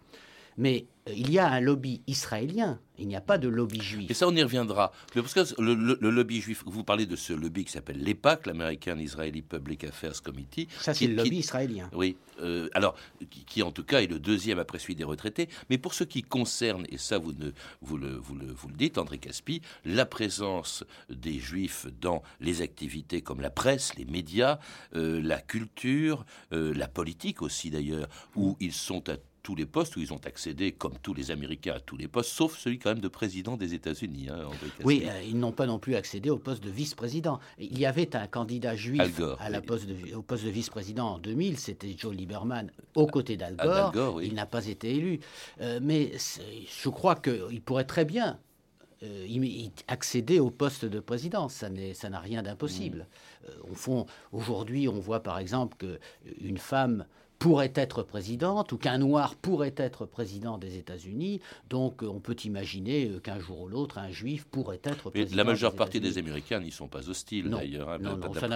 Mais 0.57 0.87
euh, 1.07 1.13
il 1.15 1.31
y 1.31 1.39
a 1.39 1.49
un 1.49 1.59
lobby 1.59 2.01
israélien, 2.07 2.79
il 2.97 3.07
n'y 3.07 3.15
a 3.15 3.21
pas 3.21 3.37
de 3.37 3.47
lobby 3.47 3.79
juif. 3.79 4.09
Et 4.09 4.13
ça, 4.13 4.27
on 4.27 4.35
y 4.35 4.41
reviendra. 4.41 4.91
Mais 5.15 5.21
parce 5.21 5.33
que 5.33 5.61
le, 5.61 6.09
lobby 6.09 6.41
juif, 6.41 6.63
vous 6.65 6.83
parlez 6.83 7.05
de 7.05 7.15
ce 7.15 7.33
lobby 7.33 7.65
qui 7.65 7.71
s'appelle 7.71 8.01
l'EPAC, 8.01 8.47
l'American 8.47 8.97
Israeli 8.97 9.41
Public 9.41 9.83
Affairs 9.83 10.21
Committee. 10.23 10.67
Ça, 10.79 10.93
c'est 10.93 11.07
le 11.07 11.15
lobby 11.15 11.37
israélien. 11.37 11.89
Oui. 11.93 12.17
Euh, 12.41 12.69
alors, 12.73 12.95
qui, 13.47 13.63
en 13.63 13.71
tout 13.71 13.83
cas 13.83 14.01
est 14.01 14.07
le 14.07 14.19
deuxième 14.19 14.59
après 14.59 14.79
celui 14.79 14.95
des 14.95 15.03
retraités. 15.03 15.47
Mais 15.69 15.77
pour 15.77 15.93
ce 15.93 16.03
qui 16.03 16.23
concerne, 16.23 16.85
et 16.89 16.97
ça, 16.97 17.19
vous, 17.19 17.33
ne, 17.33 17.51
vous, 17.81 17.97
le, 17.97 18.15
vous, 18.15 18.35
le, 18.35 18.47
vous 18.47 18.67
le 18.67 18.75
dites, 18.75 18.97
André 18.97 19.19
Caspi, 19.19 19.61
la 19.85 20.05
présence 20.05 20.83
des 21.09 21.39
juifs 21.39 21.87
dans 22.01 22.23
les 22.39 22.61
activités 22.61 23.21
comme 23.21 23.41
la 23.41 23.49
presse, 23.51 23.95
les 23.95 24.05
médias, 24.05 24.59
euh, 24.95 25.21
la 25.21 25.39
culture, 25.39 26.25
la 26.51 26.87
politique 26.87 27.41
aussi 27.41 27.69
d'ailleurs, 27.69 28.07
où 28.35 28.57
ils 28.59 28.73
sont 28.73 29.09
à 29.09 29.17
tous 29.47 29.55
les 29.55 29.65
postes, 29.65 29.95
où 29.95 30.01
ils 30.01 30.11
ont 30.11 30.19
accédé, 30.25 30.73
comme 30.73 30.97
tous 31.01 31.13
les 31.13 31.31
Américains, 31.31 31.75
à 31.75 31.79
tous 31.79 31.95
les 31.95 32.09
postes, 32.09 32.31
sauf 32.31 32.57
celui 32.57 32.79
quand 32.79 32.89
même 32.89 32.99
de 32.99 33.07
président 33.07 33.55
des 33.55 33.73
États-Unis. 33.73 34.27
Hein, 34.29 34.49
oui, 34.83 35.05
euh, 35.07 35.21
ils 35.25 35.39
n'ont 35.39 35.53
pas 35.53 35.65
non 35.65 35.79
plus 35.79 35.95
accédé 35.95 36.29
au 36.29 36.37
poste 36.37 36.61
de 36.61 36.69
vice-président. 36.69 37.39
Il 37.57 37.79
y 37.79 37.85
avait 37.85 38.13
un 38.17 38.27
candidat 38.27 38.75
juif 38.75 39.01
à 39.39 39.49
la 39.49 39.61
poste 39.61 39.87
au 40.13 40.21
poste 40.21 40.43
de 40.43 40.49
vice-président 40.49 41.13
en 41.13 41.17
2000, 41.17 41.57
c'était 41.59 41.95
Joe 41.97 42.13
Lieberman, 42.13 42.69
aux 42.95 43.07
côtés 43.07 43.37
d'Al 43.37 43.55
Gore. 43.55 44.21
Il 44.21 44.33
n'a 44.33 44.45
pas 44.45 44.67
été 44.67 44.93
élu. 44.93 45.21
Euh, 45.61 45.79
mais 45.81 46.11
je 46.83 46.89
crois 46.89 47.15
qu'il 47.15 47.61
pourrait 47.61 47.85
très 47.85 48.03
bien 48.03 48.39
euh, 49.01 49.27
accéder 49.87 50.41
au 50.41 50.49
poste 50.49 50.83
de 50.83 50.99
président. 50.99 51.47
Ça 51.47 51.69
n'a 51.69 52.19
rien 52.19 52.43
d'impossible. 52.43 53.07
Mm. 53.43 53.71
au 53.71 53.75
fond, 53.75 54.07
aujourd'hui, 54.33 54.89
on 54.89 54.99
voit 54.99 55.23
par 55.23 55.39
exemple 55.39 55.77
qu'une 55.77 56.57
femme 56.57 57.05
pourrait 57.39 57.73
être 57.75 58.03
présidente 58.03 58.71
ou 58.71 58.77
qu'un 58.77 58.97
noir 58.97 59.35
pourrait 59.35 59.73
être 59.77 60.05
président 60.05 60.57
des 60.57 60.77
États-Unis. 60.77 61.41
Donc 61.69 62.01
on 62.03 62.19
peut 62.19 62.35
imaginer 62.45 63.07
euh, 63.07 63.19
qu'un 63.19 63.39
jour 63.39 63.61
ou 63.61 63.67
l'autre, 63.67 63.97
un 63.99 64.11
juif 64.11 64.45
pourrait 64.45 64.79
être 64.83 65.11
président. 65.11 65.37
la 65.37 65.43
majeure 65.43 65.75
partie 65.75 65.99
des 65.99 66.17
Américains 66.17 66.59
n'y 66.59 66.71
sont 66.71 66.87
pas 66.87 67.09
hostiles 67.09 67.49
d'ailleurs. 67.49 67.89
Hein, 67.89 67.99
non, 67.99 68.17
non, 68.17 68.33
ça 68.33 68.47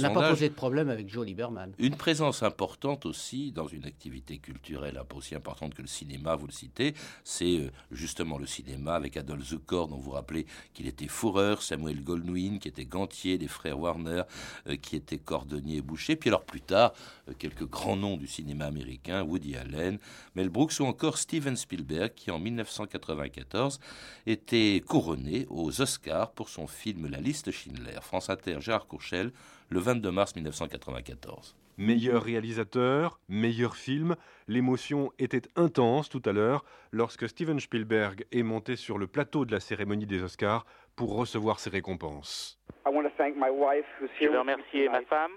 n'a 0.00 0.10
pas 0.10 0.30
posé 0.30 0.48
de 0.48 0.54
problème 0.54 0.88
avec 0.88 1.08
Joe 1.08 1.26
Lieberman. 1.26 1.72
Une 1.78 1.96
présence 1.96 2.42
importante 2.42 3.06
aussi 3.06 3.52
dans 3.52 3.66
une 3.66 3.84
activité 3.84 4.38
culturelle 4.38 4.98
un 4.98 5.04
peu 5.04 5.16
aussi 5.16 5.34
importante 5.34 5.74
que 5.74 5.82
le 5.82 5.88
cinéma, 5.88 6.36
vous 6.36 6.46
le 6.46 6.52
citez, 6.52 6.94
c'est 7.24 7.58
euh, 7.58 7.70
justement 7.90 8.38
le 8.38 8.46
cinéma 8.46 8.94
avec 8.94 9.16
Adolphe 9.16 9.48
Zukor, 9.48 9.88
dont 9.88 9.98
vous 9.98 10.12
rappelez 10.12 10.46
qu'il 10.74 10.86
était 10.86 11.08
fourreur, 11.08 11.62
Samuel 11.62 12.02
Goldwyn, 12.02 12.58
qui 12.58 12.68
était 12.68 12.84
gantier, 12.84 13.38
les 13.38 13.48
frères 13.48 13.78
Warner, 13.78 14.22
euh, 14.68 14.76
qui 14.76 14.96
étaient 14.96 15.18
cordonniers 15.18 15.78
et 15.78 15.82
bouchers. 15.82 16.16
Puis 16.16 16.30
alors 16.30 16.44
plus 16.44 16.60
tard, 16.60 16.92
quelques 17.38 17.66
grands 17.66 17.96
noms 17.96 18.11
du 18.16 18.26
cinéma 18.26 18.66
américain, 18.66 19.22
Woody 19.22 19.56
Allen, 19.56 19.98
Mel 20.34 20.48
Brooks 20.48 20.80
ou 20.80 20.84
encore 20.84 21.18
Steven 21.18 21.56
Spielberg, 21.56 22.12
qui 22.14 22.30
en 22.30 22.38
1994 22.38 23.80
était 24.26 24.80
couronné 24.86 25.46
aux 25.50 25.80
Oscars 25.80 26.32
pour 26.32 26.48
son 26.48 26.66
film 26.66 27.08
La 27.10 27.18
liste 27.18 27.50
Schindler. 27.50 28.00
France 28.00 28.30
Inter, 28.30 28.60
Gérard 28.60 28.86
Courchel, 28.86 29.32
le 29.70 29.80
22 29.80 30.10
mars 30.10 30.34
1994. 30.34 31.56
Meilleur 31.78 32.22
réalisateur, 32.22 33.18
meilleur 33.28 33.76
film, 33.76 34.14
l'émotion 34.46 35.10
était 35.18 35.48
intense 35.56 36.10
tout 36.10 36.22
à 36.26 36.32
l'heure 36.32 36.64
lorsque 36.92 37.28
Steven 37.28 37.58
Spielberg 37.58 38.26
est 38.30 38.42
monté 38.42 38.76
sur 38.76 38.98
le 38.98 39.06
plateau 39.06 39.46
de 39.46 39.52
la 39.52 39.60
cérémonie 39.60 40.06
des 40.06 40.22
Oscars 40.22 40.66
pour 40.96 41.16
recevoir 41.16 41.58
ses 41.60 41.70
récompenses. 41.70 42.60
Je 42.84 44.28
veux 44.28 44.38
remercier 44.38 44.88
ma 44.90 45.02
femme 45.02 45.32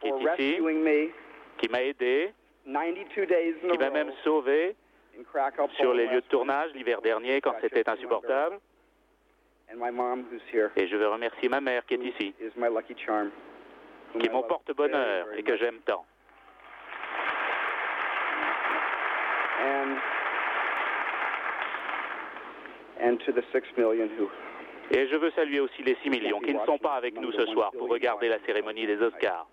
qui 0.00 0.08
est 0.08 0.56
ici 0.56 0.60
qui 1.64 1.70
m'a 1.70 1.82
aidé, 1.82 2.32
qui 2.64 3.78
m'a 3.78 3.90
même 3.90 4.12
sauvé 4.22 4.76
sur 5.76 5.94
les 5.94 6.06
lieux 6.06 6.20
de 6.20 6.26
tournage 6.26 6.72
l'hiver 6.74 7.00
dernier 7.00 7.40
quand 7.40 7.54
c'était 7.60 7.88
insupportable. 7.88 8.58
Et 10.76 10.86
je 10.88 10.96
veux 10.96 11.08
remercier 11.08 11.48
ma 11.48 11.60
mère 11.62 11.86
qui 11.86 11.94
est 11.94 12.04
ici, 12.04 12.34
qui 14.18 14.26
est 14.26 14.30
mon 14.32 14.42
porte-bonheur 14.42 15.26
et 15.36 15.42
que 15.42 15.56
j'aime 15.56 15.78
tant. 15.86 16.04
Et 24.90 25.08
je 25.08 25.16
veux 25.16 25.30
saluer 25.30 25.60
aussi 25.60 25.82
les 25.82 25.96
6 26.02 26.10
millions 26.10 26.40
qui 26.40 26.52
ne 26.54 26.64
sont 26.66 26.78
pas 26.78 26.92
avec 26.94 27.14
nous 27.18 27.32
ce 27.32 27.46
soir 27.46 27.72
pour 27.72 27.88
regarder 27.88 28.28
la 28.28 28.38
cérémonie 28.40 28.86
des 28.86 29.00
Oscars. 29.00 29.46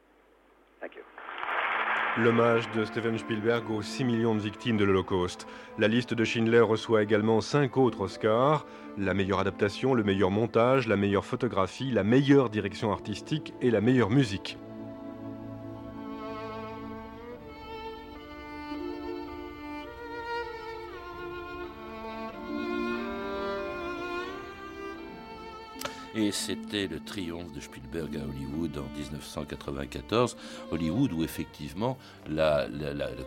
L'hommage 2.17 2.69
de 2.71 2.83
Steven 2.83 3.17
Spielberg 3.17 3.71
aux 3.71 3.81
6 3.81 4.03
millions 4.03 4.35
de 4.35 4.41
victimes 4.41 4.75
de 4.75 4.83
l'Holocauste. 4.83 5.47
La 5.77 5.87
liste 5.87 6.13
de 6.13 6.25
Schindler 6.25 6.59
reçoit 6.59 7.03
également 7.03 7.39
5 7.39 7.77
autres 7.77 8.01
Oscars 8.01 8.65
la 8.97 9.13
meilleure 9.13 9.39
adaptation, 9.39 9.93
le 9.93 10.03
meilleur 10.03 10.29
montage, 10.29 10.89
la 10.89 10.97
meilleure 10.97 11.23
photographie, 11.23 11.89
la 11.89 12.03
meilleure 12.03 12.49
direction 12.49 12.91
artistique 12.91 13.53
et 13.61 13.71
la 13.71 13.79
meilleure 13.79 14.09
musique. 14.09 14.57
Et 26.31 26.33
c'était 26.33 26.87
le 26.87 27.01
triomphe 27.01 27.51
de 27.51 27.59
Spielberg 27.59 28.15
à 28.15 28.21
Hollywood 28.25 28.77
en 28.77 28.87
1994. 28.97 30.37
Hollywood 30.71 31.11
où 31.11 31.25
effectivement 31.25 31.97
la, 32.29 32.69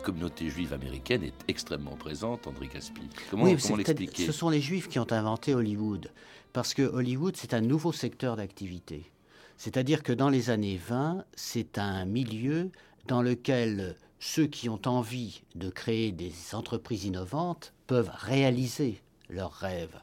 communauté 0.03 0.49
juive 0.49 0.73
américaine 0.73 1.21
est 1.21 1.35
extrêmement 1.47 1.97
présente, 1.97 2.47
André 2.47 2.67
Caspi. 2.67 3.03
Comment, 3.29 3.45
l'expliquer? 3.45 4.25
Ce 4.25 4.31
sont 4.31 4.49
les 4.49 4.59
juifs 4.59 4.89
qui 4.89 4.97
ont 4.97 5.11
inventé 5.11 5.53
Hollywood. 5.53 6.09
Parce 6.51 6.73
que 6.73 6.81
Hollywood, 6.81 7.37
c'est 7.37 7.53
un 7.53 7.61
nouveau 7.61 7.91
secteur 7.91 8.37
d'activité. 8.37 9.11
C'est-à-dire 9.57 10.01
que 10.01 10.11
dans 10.11 10.29
les 10.29 10.49
années 10.49 10.81
20, 10.83 11.25
c'est 11.35 11.77
un 11.77 12.05
milieu 12.05 12.71
dans 13.05 13.21
lequel 13.21 13.97
ceux 14.17 14.47
qui 14.47 14.67
ont 14.67 14.81
envie 14.87 15.43
de 15.53 15.69
créer 15.69 16.11
des 16.11 16.33
entreprises 16.53 17.05
innovantes 17.05 17.71
peuvent 17.85 18.09
réaliser 18.11 18.99
leurs 19.29 19.53
rêves. 19.53 19.95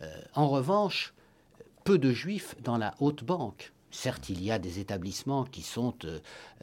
Euh, 0.00 0.10
en 0.34 0.48
revanche, 0.48 1.12
peu 1.86 1.98
de 1.98 2.10
juifs 2.10 2.56
dans 2.64 2.78
la 2.78 2.96
haute 2.98 3.22
banque. 3.22 3.72
Certes, 3.92 4.28
il 4.28 4.42
y 4.42 4.50
a 4.50 4.58
des 4.58 4.80
établissements 4.80 5.44
qui 5.44 5.62
sont 5.62 5.94
euh, 6.04 6.18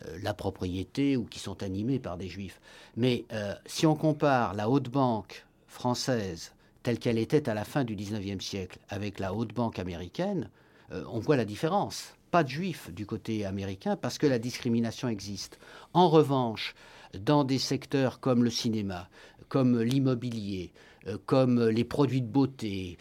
euh, 0.06 0.18
la 0.22 0.34
propriété 0.34 1.16
ou 1.16 1.24
qui 1.24 1.40
sont 1.40 1.64
animés 1.64 1.98
par 1.98 2.18
des 2.18 2.28
juifs. 2.28 2.60
Mais 2.98 3.24
euh, 3.32 3.54
si 3.66 3.86
on 3.86 3.96
compare 3.96 4.54
la 4.54 4.70
haute 4.70 4.90
banque 4.90 5.46
française 5.66 6.52
telle 6.84 7.00
qu'elle 7.00 7.18
était 7.18 7.48
à 7.48 7.54
la 7.54 7.64
fin 7.64 7.86
du 7.86 7.96
19e 7.96 8.42
siècle 8.42 8.80
avec 8.90 9.18
la 9.18 9.34
haute 9.34 9.54
banque 9.54 9.80
américaine, 9.80 10.50
on 10.92 11.20
voit 11.20 11.38
la 11.38 11.46
différence. 11.46 12.14
Pas 12.30 12.44
de 12.44 12.50
juifs 12.50 12.92
du 12.92 13.06
côté 13.06 13.46
américain 13.46 13.96
parce 13.96 14.18
que 14.18 14.28
la 14.28 14.38
discrimination 14.38 15.08
existe. 15.08 15.58
En 15.94 16.10
revanche, 16.10 16.76
dans 17.18 17.46
des 17.46 17.58
secteurs 17.58 18.20
comme 18.20 18.44
le 18.44 18.50
cinéma, 18.50 19.08
comme 19.48 19.82
l'immobilier, 19.82 20.74
comme 21.26 21.68
les 21.68 21.84
produits 21.84 22.22
de 22.22 22.28
beauté, 22.28 22.98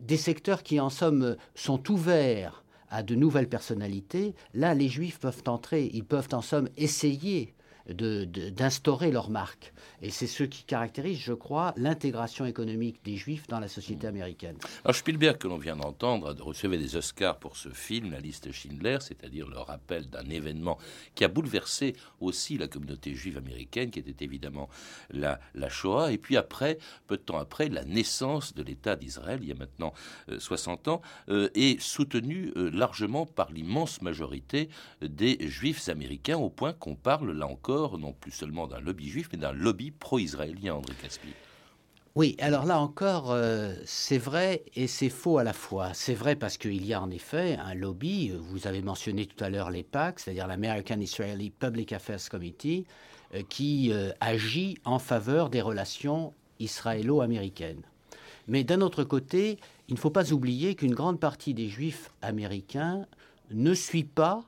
des 0.00 0.16
secteurs 0.16 0.62
qui 0.62 0.80
en 0.80 0.90
somme 0.90 1.36
sont 1.54 1.90
ouverts 1.90 2.64
à 2.90 3.02
de 3.02 3.14
nouvelles 3.14 3.48
personnalités, 3.48 4.34
là, 4.54 4.74
les 4.74 4.88
juifs 4.88 5.18
peuvent 5.18 5.42
entrer, 5.46 5.90
ils 5.92 6.04
peuvent 6.04 6.28
en 6.32 6.42
somme 6.42 6.68
essayer 6.76 7.54
d'instaurer 7.88 9.10
leur 9.10 9.30
marque. 9.30 9.72
Et 10.00 10.10
c'est 10.10 10.26
ce 10.26 10.44
qui 10.44 10.62
caractérise, 10.62 11.18
je 11.18 11.32
crois, 11.32 11.74
l'intégration 11.76 12.44
économique 12.44 13.00
des 13.04 13.16
Juifs 13.16 13.48
dans 13.48 13.58
la 13.58 13.68
société 13.68 14.06
mmh. 14.06 14.10
américaine. 14.10 14.56
Alors 14.84 14.94
Spielberg, 14.94 15.38
que 15.38 15.48
l'on 15.48 15.58
vient 15.58 15.76
d'entendre, 15.76 16.34
recevait 16.40 16.78
des 16.78 16.96
Oscars 16.96 17.38
pour 17.38 17.56
ce 17.56 17.70
film, 17.70 18.12
La 18.12 18.20
liste 18.20 18.52
Schindler, 18.52 18.98
c'est-à-dire 19.00 19.48
le 19.48 19.58
rappel 19.58 20.08
d'un 20.08 20.28
événement 20.28 20.78
qui 21.14 21.24
a 21.24 21.28
bouleversé 21.28 21.96
aussi 22.20 22.58
la 22.58 22.68
communauté 22.68 23.14
juive 23.14 23.38
américaine, 23.38 23.90
qui 23.90 23.98
était 23.98 24.24
évidemment 24.24 24.68
la, 25.10 25.40
la 25.54 25.68
Shoah. 25.68 26.12
Et 26.12 26.18
puis 26.18 26.36
après, 26.36 26.78
peu 27.06 27.16
de 27.16 27.22
temps 27.22 27.38
après, 27.38 27.68
la 27.68 27.84
naissance 27.84 28.54
de 28.54 28.62
l'État 28.62 28.94
d'Israël, 28.94 29.40
il 29.42 29.48
y 29.48 29.52
a 29.52 29.56
maintenant 29.56 29.92
60 30.38 30.86
euh, 30.86 30.90
ans, 30.92 31.02
euh, 31.28 31.48
est 31.54 31.80
soutenue 31.80 32.52
euh, 32.56 32.70
largement 32.70 33.26
par 33.26 33.50
l'immense 33.50 34.00
majorité 34.02 34.68
des 35.02 35.38
Juifs 35.48 35.88
américains, 35.88 36.36
au 36.36 36.50
point 36.50 36.72
qu'on 36.72 36.94
parle 36.94 37.32
là 37.32 37.46
encore 37.46 37.77
non 37.98 38.12
plus 38.12 38.32
seulement 38.32 38.66
d'un 38.66 38.80
lobby 38.80 39.08
juif, 39.08 39.28
mais 39.32 39.38
d'un 39.38 39.52
lobby 39.52 39.90
pro-israélien, 39.90 40.74
André 40.74 40.94
Caspi. 41.00 41.28
Oui, 42.14 42.34
alors 42.40 42.64
là 42.64 42.80
encore, 42.80 43.30
euh, 43.30 43.74
c'est 43.84 44.18
vrai 44.18 44.64
et 44.74 44.88
c'est 44.88 45.08
faux 45.08 45.38
à 45.38 45.44
la 45.44 45.52
fois. 45.52 45.94
C'est 45.94 46.14
vrai 46.14 46.34
parce 46.34 46.56
qu'il 46.56 46.84
y 46.84 46.92
a 46.92 47.00
en 47.00 47.10
effet 47.10 47.56
un 47.62 47.74
lobby, 47.74 48.30
euh, 48.32 48.38
vous 48.40 48.66
avez 48.66 48.82
mentionné 48.82 49.26
tout 49.26 49.42
à 49.44 49.50
l'heure 49.50 49.70
l'EPAC, 49.70 50.18
c'est-à-dire 50.18 50.48
l'American 50.48 50.98
Israeli 50.98 51.50
Public 51.50 51.92
Affairs 51.92 52.28
Committee, 52.28 52.86
euh, 53.34 53.42
qui 53.48 53.92
agit 54.20 54.78
en 54.84 54.98
faveur 54.98 55.48
des 55.48 55.60
relations 55.60 56.34
israélo-américaines. 56.58 57.82
Mais 58.48 58.64
d'un 58.64 58.80
autre 58.80 59.04
côté, 59.04 59.60
il 59.86 59.94
ne 59.94 60.00
faut 60.00 60.10
pas 60.10 60.32
oublier 60.32 60.74
qu'une 60.74 60.94
grande 60.94 61.20
partie 61.20 61.54
des 61.54 61.68
juifs 61.68 62.10
américains 62.20 63.06
ne 63.52 63.74
suit 63.74 64.02
pas 64.02 64.44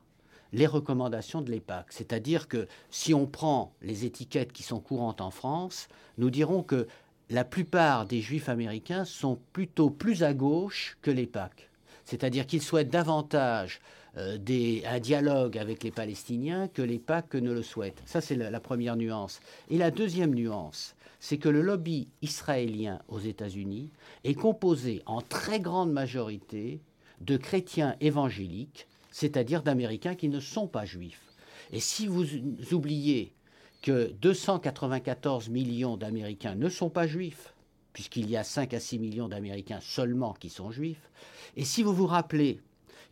les 0.52 0.66
recommandations 0.66 1.42
de 1.42 1.50
l'EPAC. 1.50 1.86
C'est-à-dire 1.90 2.48
que 2.48 2.66
si 2.90 3.14
on 3.14 3.26
prend 3.26 3.72
les 3.82 4.04
étiquettes 4.04 4.52
qui 4.52 4.62
sont 4.62 4.80
courantes 4.80 5.20
en 5.20 5.30
France, 5.30 5.88
nous 6.18 6.30
dirons 6.30 6.62
que 6.62 6.86
la 7.30 7.44
plupart 7.44 8.06
des 8.06 8.20
juifs 8.20 8.48
américains 8.48 9.04
sont 9.04 9.38
plutôt 9.52 9.90
plus 9.90 10.22
à 10.22 10.34
gauche 10.34 10.98
que 11.02 11.10
l'EPAC. 11.10 11.70
C'est-à-dire 12.04 12.46
qu'ils 12.46 12.62
souhaitent 12.62 12.90
davantage 12.90 13.80
euh, 14.16 14.36
un 14.84 14.98
dialogue 14.98 15.56
avec 15.56 15.84
les 15.84 15.92
Palestiniens 15.92 16.66
que 16.66 16.82
l'EPAC 16.82 17.34
ne 17.34 17.52
le 17.52 17.62
souhaitent. 17.62 18.02
Ça, 18.06 18.20
c'est 18.20 18.34
la, 18.34 18.60
première 18.60 18.96
nuance. 18.96 19.40
Et 19.68 19.78
la 19.78 19.92
deuxième 19.92 20.34
nuance, 20.34 20.96
c'est 21.20 21.38
que 21.38 21.48
le 21.48 21.62
lobby 21.62 22.08
israélien 22.20 23.00
aux 23.08 23.20
États-Unis 23.20 23.92
est 24.24 24.34
composé 24.34 25.02
en 25.06 25.20
très 25.20 25.60
grande 25.60 25.92
majorité 25.92 26.80
de 27.20 27.36
chrétiens 27.36 27.94
évangéliques 28.00 28.88
c'est-à-dire 29.10 29.62
d'Américains 29.62 30.14
qui 30.14 30.28
ne 30.28 30.40
sont 30.40 30.66
pas 30.66 30.84
juifs. 30.84 31.22
Et 31.72 31.80
si 31.80 32.06
vous 32.06 32.24
oubliez 32.72 33.32
que 33.82 34.12
294 34.20 35.48
millions 35.48 35.96
d'Américains 35.96 36.54
ne 36.54 36.68
sont 36.68 36.90
pas 36.90 37.06
juifs, 37.06 37.54
puisqu'il 37.92 38.30
y 38.30 38.36
a 38.36 38.44
5 38.44 38.74
à 38.74 38.80
6 38.80 38.98
millions 38.98 39.28
d'Américains 39.28 39.80
seulement 39.80 40.34
qui 40.34 40.50
sont 40.50 40.70
juifs, 40.70 41.10
et 41.56 41.64
si 41.64 41.82
vous 41.82 41.92
vous 41.92 42.06
rappelez 42.06 42.60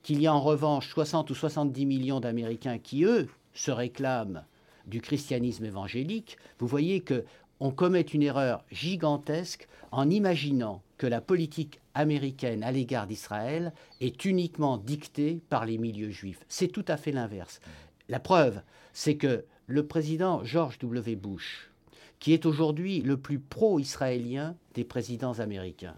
qu'il 0.03 0.21
y 0.21 0.27
a 0.27 0.35
en 0.35 0.41
revanche 0.41 0.89
60 0.91 1.31
ou 1.31 1.35
70 1.35 1.87
millions 1.87 2.21
d'Américains 2.21 2.79
qui, 2.79 3.05
eux, 3.05 3.29
se 3.55 3.71
réclament 3.71 4.45
du 4.87 5.01
christianisme 5.01 5.65
évangélique, 5.65 6.39
vous 6.59 6.67
voyez 6.67 7.01
que 7.01 7.25
on 7.61 7.73
commet 7.73 8.03
une 8.03 8.23
erreur 8.23 8.65
gigantesque 8.71 9.69
en 9.91 10.09
imaginant 10.09 10.83
que 10.99 11.07
la 11.07 11.21
politique 11.21 11.81
américaine 11.95 12.63
à 12.63 12.73
l'égard 12.73 13.07
d'Israël 13.07 13.73
est 14.01 14.25
uniquement 14.25 14.77
dictée 14.77 15.41
par 15.49 15.65
les 15.65 15.79
milieux 15.79 16.11
juifs. 16.11 16.45
C'est 16.49 16.69
tout 16.69 16.85
à 16.89 16.97
fait 16.97 17.13
l'inverse. 17.13 17.61
La 18.09 18.21
preuve, 18.21 18.61
c'est 18.93 19.17
que 19.17 19.45
le 19.67 19.87
président 19.87 20.43
George 20.45 20.79
W. 20.81 21.15
Bush, 21.17 21.71
qui 22.19 22.33
est 22.33 22.47
aujourd'hui 22.47 23.01
le 23.01 23.17
plus 23.17 23.39
pro-israélien 23.39 24.57
des 24.75 24.85
présidents 24.85 25.39
américains, 25.39 25.97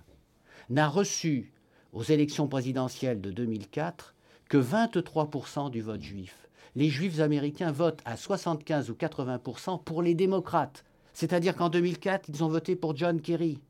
n'a 0.68 0.88
reçu 0.88 1.52
aux 1.92 2.02
élections 2.02 2.46
présidentielles 2.46 3.20
de 3.20 3.30
2004 3.30 4.14
que 4.48 4.58
23% 4.58 5.70
du 5.70 5.80
vote 5.80 6.02
juif. 6.02 6.48
Les 6.76 6.88
juifs 6.88 7.20
américains 7.20 7.72
votent 7.72 8.02
à 8.04 8.16
75 8.16 8.90
ou 8.90 8.94
80% 8.94 9.82
pour 9.82 10.02
les 10.02 10.14
démocrates. 10.14 10.84
C'est-à-dire 11.14 11.56
qu'en 11.56 11.68
2004, 11.68 12.28
ils 12.28 12.44
ont 12.44 12.48
voté 12.48 12.76
pour 12.76 12.96
John 12.96 13.20
Kerry. 13.20 13.60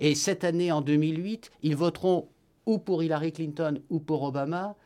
Et 0.00 0.14
cette 0.14 0.44
année, 0.44 0.72
en 0.72 0.80
2008, 0.80 1.50
ils 1.62 1.76
voteront 1.76 2.28
ou 2.66 2.78
pour 2.78 3.02
Hillary 3.02 3.32
Clinton 3.32 3.80
ou 3.90 4.00
pour 4.00 4.22
Obama, 4.22 4.76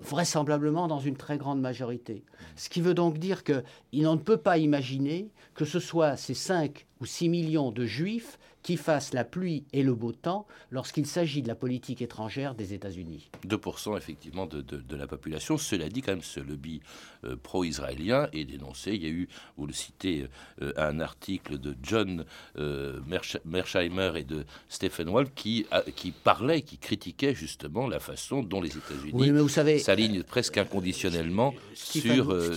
vraisemblablement 0.00 0.86
dans 0.86 1.00
une 1.00 1.16
très 1.16 1.38
grande 1.38 1.60
majorité. 1.60 2.24
Ce 2.56 2.68
qui 2.68 2.80
veut 2.80 2.94
donc 2.94 3.18
dire 3.18 3.42
qu'on 3.42 3.62
ne 3.92 4.16
peut 4.16 4.36
pas 4.36 4.58
imaginer 4.58 5.30
que 5.54 5.64
ce 5.64 5.80
soit 5.80 6.16
ces 6.16 6.34
5 6.34 6.86
ou 7.00 7.06
6 7.06 7.28
millions 7.28 7.72
de 7.72 7.84
juifs 7.84 8.38
qui 8.68 8.76
fassent 8.76 9.14
la 9.14 9.24
pluie 9.24 9.64
et 9.72 9.82
le 9.82 9.94
beau 9.94 10.12
temps 10.12 10.46
lorsqu'il 10.70 11.06
s'agit 11.06 11.40
de 11.40 11.48
la 11.48 11.54
politique 11.54 12.02
étrangère 12.02 12.54
des 12.54 12.74
États-Unis. 12.74 13.30
2% 13.46 13.96
effectivement 13.96 14.44
de, 14.44 14.62
la 14.94 15.06
population. 15.06 15.56
Cela 15.56 15.88
dit, 15.88 16.02
quand 16.02 16.12
même, 16.12 16.22
ce 16.22 16.38
lobby 16.38 16.82
euh, 17.24 17.34
pro-israélien 17.42 18.28
est 18.34 18.44
dénoncé. 18.44 18.92
Il 18.92 19.02
y 19.02 19.06
a 19.06 19.08
eu, 19.08 19.26
vous 19.56 19.66
le 19.66 19.72
citez, 19.72 20.28
euh, 20.60 20.74
un 20.76 21.00
article 21.00 21.56
de 21.56 21.74
John 21.82 22.26
euh, 22.58 23.00
Mersheimer 23.46 24.12
et 24.16 24.24
de 24.24 24.44
Stephen 24.68 25.08
Wall 25.08 25.30
qui, 25.30 25.64
qui 25.96 26.10
parlait, 26.10 26.60
qui 26.60 26.76
critiquait 26.76 27.34
justement 27.34 27.88
la 27.88 28.00
façon 28.00 28.42
dont 28.42 28.60
les 28.60 28.76
États-Unis 28.76 29.48
s'alignent 29.80 30.22
presque 30.24 30.58
inconditionnellement 30.58 31.54
sur, 31.72 32.52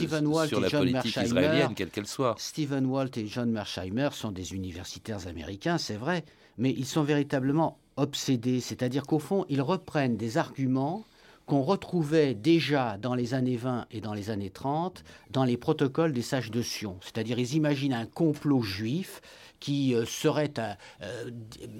sur 0.45 0.59
la 0.59 0.69
politique 0.69 1.15
israélienne, 1.15 1.73
quelle 1.73 1.89
qu'elle 1.89 2.05
soit. 2.05 2.35
Stephen 2.37 2.85
Walt 2.87 3.11
et 3.15 3.27
John 3.27 3.49
Mersheimer 3.49 4.09
sont 4.11 4.33
des 4.33 4.53
universitaires 4.53 5.25
américains, 5.27 5.77
c'est 5.77 6.00
vrai, 6.01 6.25
mais 6.57 6.71
ils 6.71 6.85
sont 6.85 7.03
véritablement 7.03 7.77
obsédés, 7.95 8.59
c'est-à-dire 8.59 9.03
qu'au 9.03 9.19
fond, 9.19 9.45
ils 9.49 9.61
reprennent 9.61 10.17
des 10.17 10.37
arguments 10.37 11.05
qu'on 11.45 11.61
retrouvait 11.61 12.33
déjà 12.33 12.97
dans 12.97 13.15
les 13.15 13.33
années 13.33 13.57
20 13.57 13.87
et 13.91 13.99
dans 13.99 14.13
les 14.13 14.29
années 14.29 14.49
30 14.49 15.03
dans 15.31 15.43
les 15.43 15.57
protocoles 15.57 16.13
des 16.13 16.21
sages 16.21 16.51
de 16.51 16.61
Sion. 16.61 16.97
C'est-à-dire 17.01 17.39
ils 17.39 17.55
imaginent 17.55 17.93
un 17.93 18.05
complot 18.05 18.61
juif 18.61 19.21
qui 19.59 19.93
euh, 19.93 20.05
serait 20.05 20.53
euh, 20.59 21.31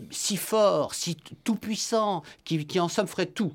si 0.10 0.38
fort, 0.38 0.94
si 0.94 1.16
tout-puissant, 1.44 2.22
qui, 2.44 2.66
qui, 2.66 2.80
en 2.80 2.88
somme 2.88 3.08
ferait 3.08 3.28
tout. 3.28 3.54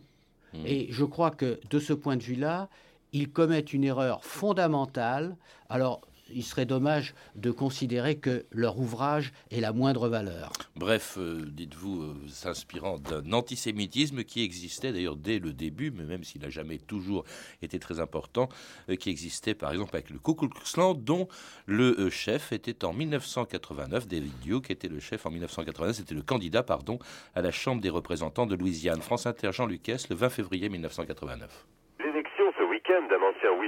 Mmh. 0.52 0.66
Et 0.66 0.86
je 0.90 1.04
crois 1.04 1.30
que 1.30 1.60
de 1.70 1.78
ce 1.78 1.92
point 1.92 2.16
de 2.16 2.22
vue-là, 2.22 2.68
ils 3.12 3.30
commettent 3.30 3.72
une 3.72 3.84
erreur 3.84 4.24
fondamentale. 4.24 5.36
Alors, 5.68 6.00
il 6.30 6.44
serait 6.44 6.66
dommage 6.66 7.14
de 7.34 7.50
considérer 7.50 8.16
que 8.16 8.46
leur 8.50 8.78
ouvrage 8.78 9.32
est 9.50 9.60
la 9.60 9.72
moindre 9.72 10.08
valeur. 10.08 10.52
Bref, 10.74 11.16
euh, 11.18 11.44
dites-vous, 11.46 12.02
euh, 12.02 12.14
s'inspirant 12.28 12.98
d'un 12.98 13.32
antisémitisme 13.32 14.24
qui 14.24 14.42
existait 14.42 14.92
d'ailleurs 14.92 15.16
dès 15.16 15.38
le 15.38 15.52
début, 15.52 15.90
mais 15.90 16.04
même 16.04 16.24
s'il 16.24 16.42
n'a 16.42 16.50
jamais 16.50 16.78
toujours 16.78 17.24
été 17.62 17.78
très 17.78 18.00
important, 18.00 18.48
euh, 18.88 18.96
qui 18.96 19.10
existait 19.10 19.54
par 19.54 19.72
exemple 19.72 19.94
avec 19.94 20.10
le 20.10 20.18
Ku 20.18 20.34
Klux 20.34 20.50
Klan, 20.72 20.94
dont 20.94 21.28
le 21.66 22.10
chef 22.10 22.52
était 22.52 22.84
en 22.84 22.92
1989, 22.92 24.06
David 24.06 24.32
Duke 24.42 24.70
était 24.70 24.88
le 24.88 25.00
chef 25.00 25.26
en 25.26 25.30
1989, 25.30 25.96
c'était 25.96 26.14
le 26.14 26.22
candidat, 26.22 26.62
pardon, 26.62 26.98
à 27.34 27.42
la 27.42 27.50
Chambre 27.50 27.80
des 27.80 27.90
représentants 27.90 28.46
de 28.46 28.54
Louisiane. 28.54 29.00
France 29.00 29.26
Inter, 29.26 29.50
Jean 29.52 29.66
Lucas, 29.66 30.06
le 30.10 30.16
20 30.16 30.30
février 30.30 30.68
1989 30.68 31.66
d'un 31.75 31.75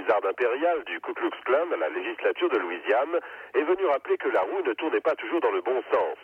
ancien 0.09 0.21
wizard 0.21 0.31
impérial 0.31 0.85
du 0.85 1.01
Ku 1.01 1.12
Klux 1.12 1.31
Klan 1.44 1.71
à 1.73 1.77
la 1.77 1.88
législature 1.88 2.49
de 2.49 2.59
Louisiane 2.59 3.21
est 3.55 3.62
venu 3.62 3.87
rappeler 3.87 4.16
que 4.16 4.29
la 4.29 4.40
roue 4.40 4.62
ne 4.64 4.73
tournait 4.75 5.01
pas 5.01 5.14
toujours 5.14 5.40
dans 5.40 5.51
le 5.51 5.61
bon 5.61 5.83
sens. 5.92 6.18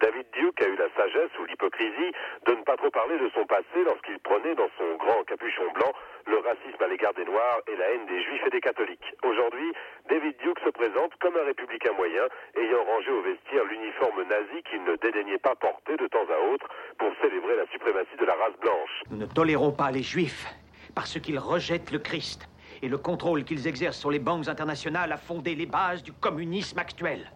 David 0.00 0.26
Duke 0.32 0.62
a 0.62 0.68
eu 0.68 0.76
la 0.76 0.88
sagesse 0.96 1.30
ou 1.40 1.44
l'hypocrisie 1.44 2.12
de 2.46 2.52
ne 2.52 2.62
pas 2.62 2.76
trop 2.76 2.90
parler 2.90 3.18
de 3.18 3.30
son 3.34 3.44
passé 3.46 3.84
lorsqu'il 3.84 4.18
prenait 4.20 4.54
dans 4.54 4.68
son 4.78 4.96
grand 4.96 5.24
capuchon 5.24 5.70
blanc 5.74 5.92
le 6.26 6.38
racisme 6.38 6.82
à 6.82 6.88
l'égard 6.88 7.14
des 7.14 7.24
Noirs 7.24 7.60
et 7.66 7.76
la 7.76 7.90
haine 7.90 8.06
des 8.06 8.22
Juifs 8.22 8.46
et 8.46 8.50
des 8.50 8.60
catholiques. 8.60 9.14
Aujourd'hui, 9.24 9.72
David 10.08 10.36
Duke 10.38 10.60
se 10.64 10.70
présente 10.70 11.12
comme 11.20 11.36
un 11.36 11.44
républicain 11.44 11.92
moyen 11.92 12.24
ayant 12.56 12.84
rangé 12.84 13.10
au 13.10 13.22
vestiaire 13.22 13.64
l'uniforme 13.64 14.22
nazi 14.28 14.62
qu'il 14.68 14.84
ne 14.84 14.96
dédaignait 14.96 15.38
pas 15.38 15.54
porter 15.54 15.96
de 15.96 16.06
temps 16.08 16.28
à 16.28 16.52
autre 16.52 16.68
pour 16.98 17.12
célébrer 17.22 17.56
la 17.56 17.66
suprématie 17.72 18.16
de 18.18 18.24
la 18.24 18.34
race 18.34 18.58
blanche. 18.60 19.02
Nous 19.10 19.18
ne 19.18 19.26
tolérons 19.26 19.72
pas 19.72 19.90
les 19.90 20.02
Juifs 20.02 20.46
parce 20.94 21.18
qu'ils 21.20 21.38
rejettent 21.38 21.92
le 21.92 21.98
Christ. 21.98 22.48
Et 22.82 22.88
le 22.88 22.98
contrôle 22.98 23.44
qu'ils 23.44 23.66
exercent 23.66 23.98
sur 23.98 24.10
les 24.10 24.18
banques 24.18 24.48
internationales 24.48 25.12
a 25.12 25.18
fondé 25.18 25.54
les 25.54 25.66
bases 25.66 26.02
du 26.02 26.12
communisme 26.12 26.78
actuel. 26.78 27.30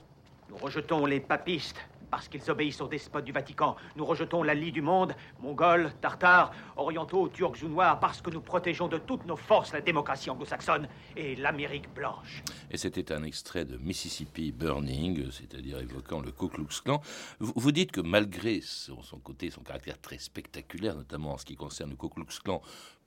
Nous 0.49 0.57
rejetons 0.57 1.05
les 1.07 1.21
papistes, 1.21 1.81
parce 2.15 2.29
qu'ils 2.29 2.49
obéissent 2.49 2.81
aux 2.81 2.87
despotes 2.87 3.25
du 3.25 3.33
Vatican. 3.33 3.75
Nous 3.97 4.05
rejetons 4.05 4.45
la 4.45 4.55
lie 4.55 4.71
du 4.71 4.83
monde, 4.83 5.17
mongols, 5.41 5.91
tartares, 6.01 6.53
orientaux, 6.77 7.29
turcs 7.29 7.65
ou 7.65 7.69
noirs, 7.69 7.99
parce 7.99 8.23
que 8.23 8.31
nous 8.31 8.41
protégeons 8.41 8.87
de 8.87 8.99
toutes 8.99 9.27
nos 9.27 9.35
forces 9.35 9.73
la 9.73 9.81
démocratie 9.81 10.31
anglo-saxonne 10.31 10.87
et 11.17 11.35
l'Amérique 11.35 11.93
blanche. 11.93 12.45
Et 12.71 12.77
c'était 12.77 13.11
un 13.11 13.25
extrait 13.25 13.65
de 13.65 13.79
Mississippi 13.79 14.53
Burning, 14.53 15.29
c'est-à-dire 15.33 15.81
évoquant 15.81 16.21
le 16.21 16.31
Ku 16.31 16.49
Klux 16.49 16.83
Klan. 16.85 17.01
Vous, 17.41 17.73
dites 17.73 17.91
que 17.91 18.01
malgré 18.01 18.61
son, 18.61 19.01
côté, 19.19 19.51
son 19.51 19.63
caractère 19.63 20.01
très 20.01 20.19
spectaculaire, 20.19 20.95
notamment 20.95 21.33
en 21.33 21.39
ce 21.39 21.45
qui 21.45 21.57
concerne 21.57 21.91
le 21.91 21.97
Ku 21.97 22.09
Klux 22.11 22.27
Klan, 22.45 22.63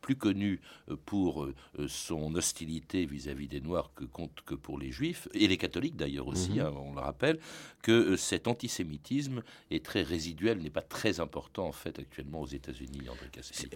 plus 0.08 0.15
connu 0.15 0.62
euh, 0.89 0.96
pour 1.06 1.43
euh, 1.43 1.54
son 1.89 2.34
hostilité 2.36 3.06
vis-à-vis 3.06 3.50
des 3.50 3.60
Noirs 3.60 3.91
que, 3.93 4.06
que 4.46 4.56
pour 4.56 4.80
les 4.80 4.89
Juifs, 4.89 5.28
et 5.34 5.50
les 5.50 5.58
catholiques 5.58 5.98
d'ailleurs 5.98 6.30
aussi, 6.30 6.52
mhm. 6.52 6.60
hein, 6.62 6.74
on 6.78 6.93
le 6.93 7.02
rappelle, 7.02 7.39
que 7.82 7.91
euh, 7.91 8.17
cet 8.17 8.48
antisémitisme 8.48 9.43
est 9.70 9.84
très 9.84 10.04
résiduel, 10.04 10.60
n'est 10.60 10.70
pas 10.70 10.82
très 10.82 11.20
important 11.20 11.67
en 11.67 11.74
fait 11.74 12.00
actuellement 12.00 12.39
aux 12.39 12.48
États-Unis, 12.48 13.02
André 13.10 13.28
Caspi. 13.34 13.67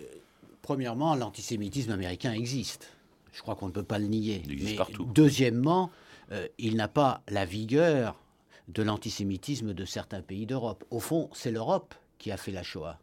Premièrement, 0.61 1.15
l'antisémitisme 1.15 1.91
américain 1.91 2.31
existe. 2.31 2.93
Je 3.33 3.41
crois 3.41 3.55
qu'on 3.57 3.67
ne 3.67 3.73
peut 3.73 3.83
pas 3.83 3.99
le 3.99 4.07
nier. 4.07 4.41
Il 4.45 4.53
existe 4.53 4.77
partout. 4.77 5.09
Deuxièmement, 5.13 5.91
il 6.57 6.77
n'a 6.77 6.87
pas 6.87 7.23
la 7.27 7.43
vigueur 7.45 8.15
de 8.69 8.83
l'antisémitisme 8.83 9.73
de 9.73 9.85
certains 9.85 10.21
pays 10.21 10.45
d'Europe. 10.45 10.85
Au 10.91 10.99
fond, 11.01 11.29
c'est 11.33 11.51
l'Europe 11.51 11.93
qui 12.19 12.31
a 12.31 12.37
fait 12.37 12.51
la 12.51 12.63
Shoah. 12.63 12.99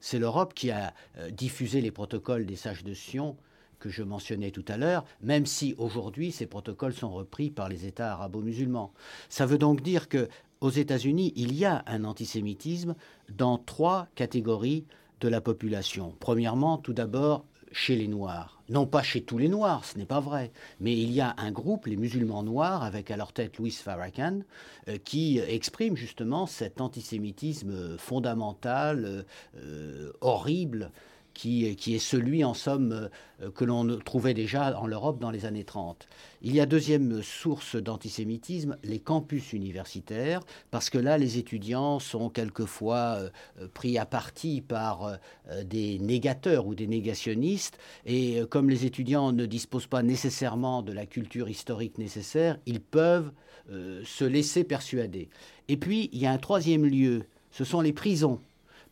C'est 0.00 0.18
l'Europe 0.18 0.54
qui 0.54 0.70
a 0.70 0.94
euh, 1.18 1.30
diffusé 1.30 1.80
les 1.80 1.90
protocoles 1.90 2.46
des 2.46 2.56
sages 2.56 2.84
de 2.84 2.94
Sion 2.94 3.36
que 3.78 3.88
je 3.88 4.02
mentionnais 4.02 4.50
tout 4.50 4.64
à 4.68 4.76
l'heure, 4.76 5.04
même 5.22 5.46
si 5.46 5.74
aujourd'hui 5.78 6.32
ces 6.32 6.46
protocoles 6.46 6.94
sont 6.94 7.10
repris 7.10 7.50
par 7.50 7.68
les 7.68 7.86
États 7.86 8.12
arabo-musulmans. 8.12 8.92
Ça 9.28 9.46
veut 9.46 9.58
donc 9.58 9.82
dire 9.82 10.08
que 10.08 10.28
aux 10.60 10.70
États-Unis, 10.70 11.32
il 11.36 11.54
y 11.54 11.64
a 11.64 11.84
un 11.86 12.04
antisémitisme 12.04 12.96
dans 13.28 13.58
trois 13.58 14.08
catégories 14.16 14.84
de 15.20 15.28
la 15.28 15.40
population. 15.40 16.14
Premièrement, 16.18 16.78
tout 16.78 16.92
d'abord, 16.92 17.44
chez 17.72 17.96
les 17.96 18.08
Noirs. 18.08 18.62
Non 18.68 18.86
pas 18.86 19.02
chez 19.02 19.22
tous 19.22 19.38
les 19.38 19.48
Noirs, 19.48 19.84
ce 19.84 19.96
n'est 19.98 20.06
pas 20.06 20.20
vrai, 20.20 20.50
mais 20.80 20.92
il 20.92 21.10
y 21.10 21.20
a 21.20 21.34
un 21.38 21.50
groupe, 21.50 21.86
les 21.86 21.96
musulmans 21.96 22.42
noirs, 22.42 22.82
avec 22.82 23.10
à 23.10 23.16
leur 23.16 23.32
tête 23.32 23.58
Louis 23.58 23.70
Farrakhan, 23.70 24.40
euh, 24.88 24.98
qui 24.98 25.38
exprime 25.38 25.96
justement 25.96 26.46
cet 26.46 26.80
antisémitisme 26.80 27.96
fondamental, 27.98 29.24
euh, 29.56 30.12
horrible, 30.20 30.90
qui, 31.38 31.94
est 31.94 31.98
celui, 32.00 32.42
en 32.42 32.52
somme, 32.52 33.08
euh, 33.40 33.50
que 33.52 33.64
l'on 33.64 33.98
trouvait 33.98 34.34
déjà 34.34 34.76
en 34.80 34.88
Europe 34.88 35.20
dans 35.20 35.30
les 35.30 35.46
années 35.46 35.62
30. 35.62 36.08
Il 36.42 36.52
y 36.52 36.60
a 36.60 36.66
deuxième 36.66 37.22
source 37.22 37.76
d'antisémitisme, 37.76 38.76
les 38.82 38.98
campus 38.98 39.52
universitaires, 39.52 40.40
parce 40.72 40.90
que 40.90 40.98
là, 40.98 41.16
les 41.16 41.38
étudiants 41.38 42.00
sont 42.00 42.28
quelquefois 42.28 43.30
euh, 43.60 43.68
pris 43.72 43.98
à 43.98 44.04
partie 44.04 44.60
par 44.60 45.04
euh, 45.04 45.62
des 45.62 46.00
négateurs 46.00 46.66
ou 46.66 46.74
des 46.74 46.88
négationnistes, 46.88 47.78
et 48.04 48.40
comme 48.50 48.68
les 48.68 48.84
étudiants 48.84 49.30
ne 49.30 49.46
disposent 49.46 49.86
pas 49.86 50.02
nécessairement 50.02 50.82
de 50.82 50.92
la 50.92 51.06
culture 51.06 51.48
historique 51.48 51.98
nécessaire, 51.98 52.58
ils 52.66 52.80
peuvent 52.80 53.30
se 53.70 54.24
laisser 54.24 54.64
persuader. 54.64 55.28
Et 55.68 55.76
puis, 55.76 56.08
il 56.12 56.20
y 56.20 56.26
a 56.26 56.32
un 56.32 56.38
troisième 56.38 56.86
lieu, 56.86 57.24
ce 57.50 57.64
sont 57.64 57.82
les 57.82 57.92
prisons. 57.92 58.40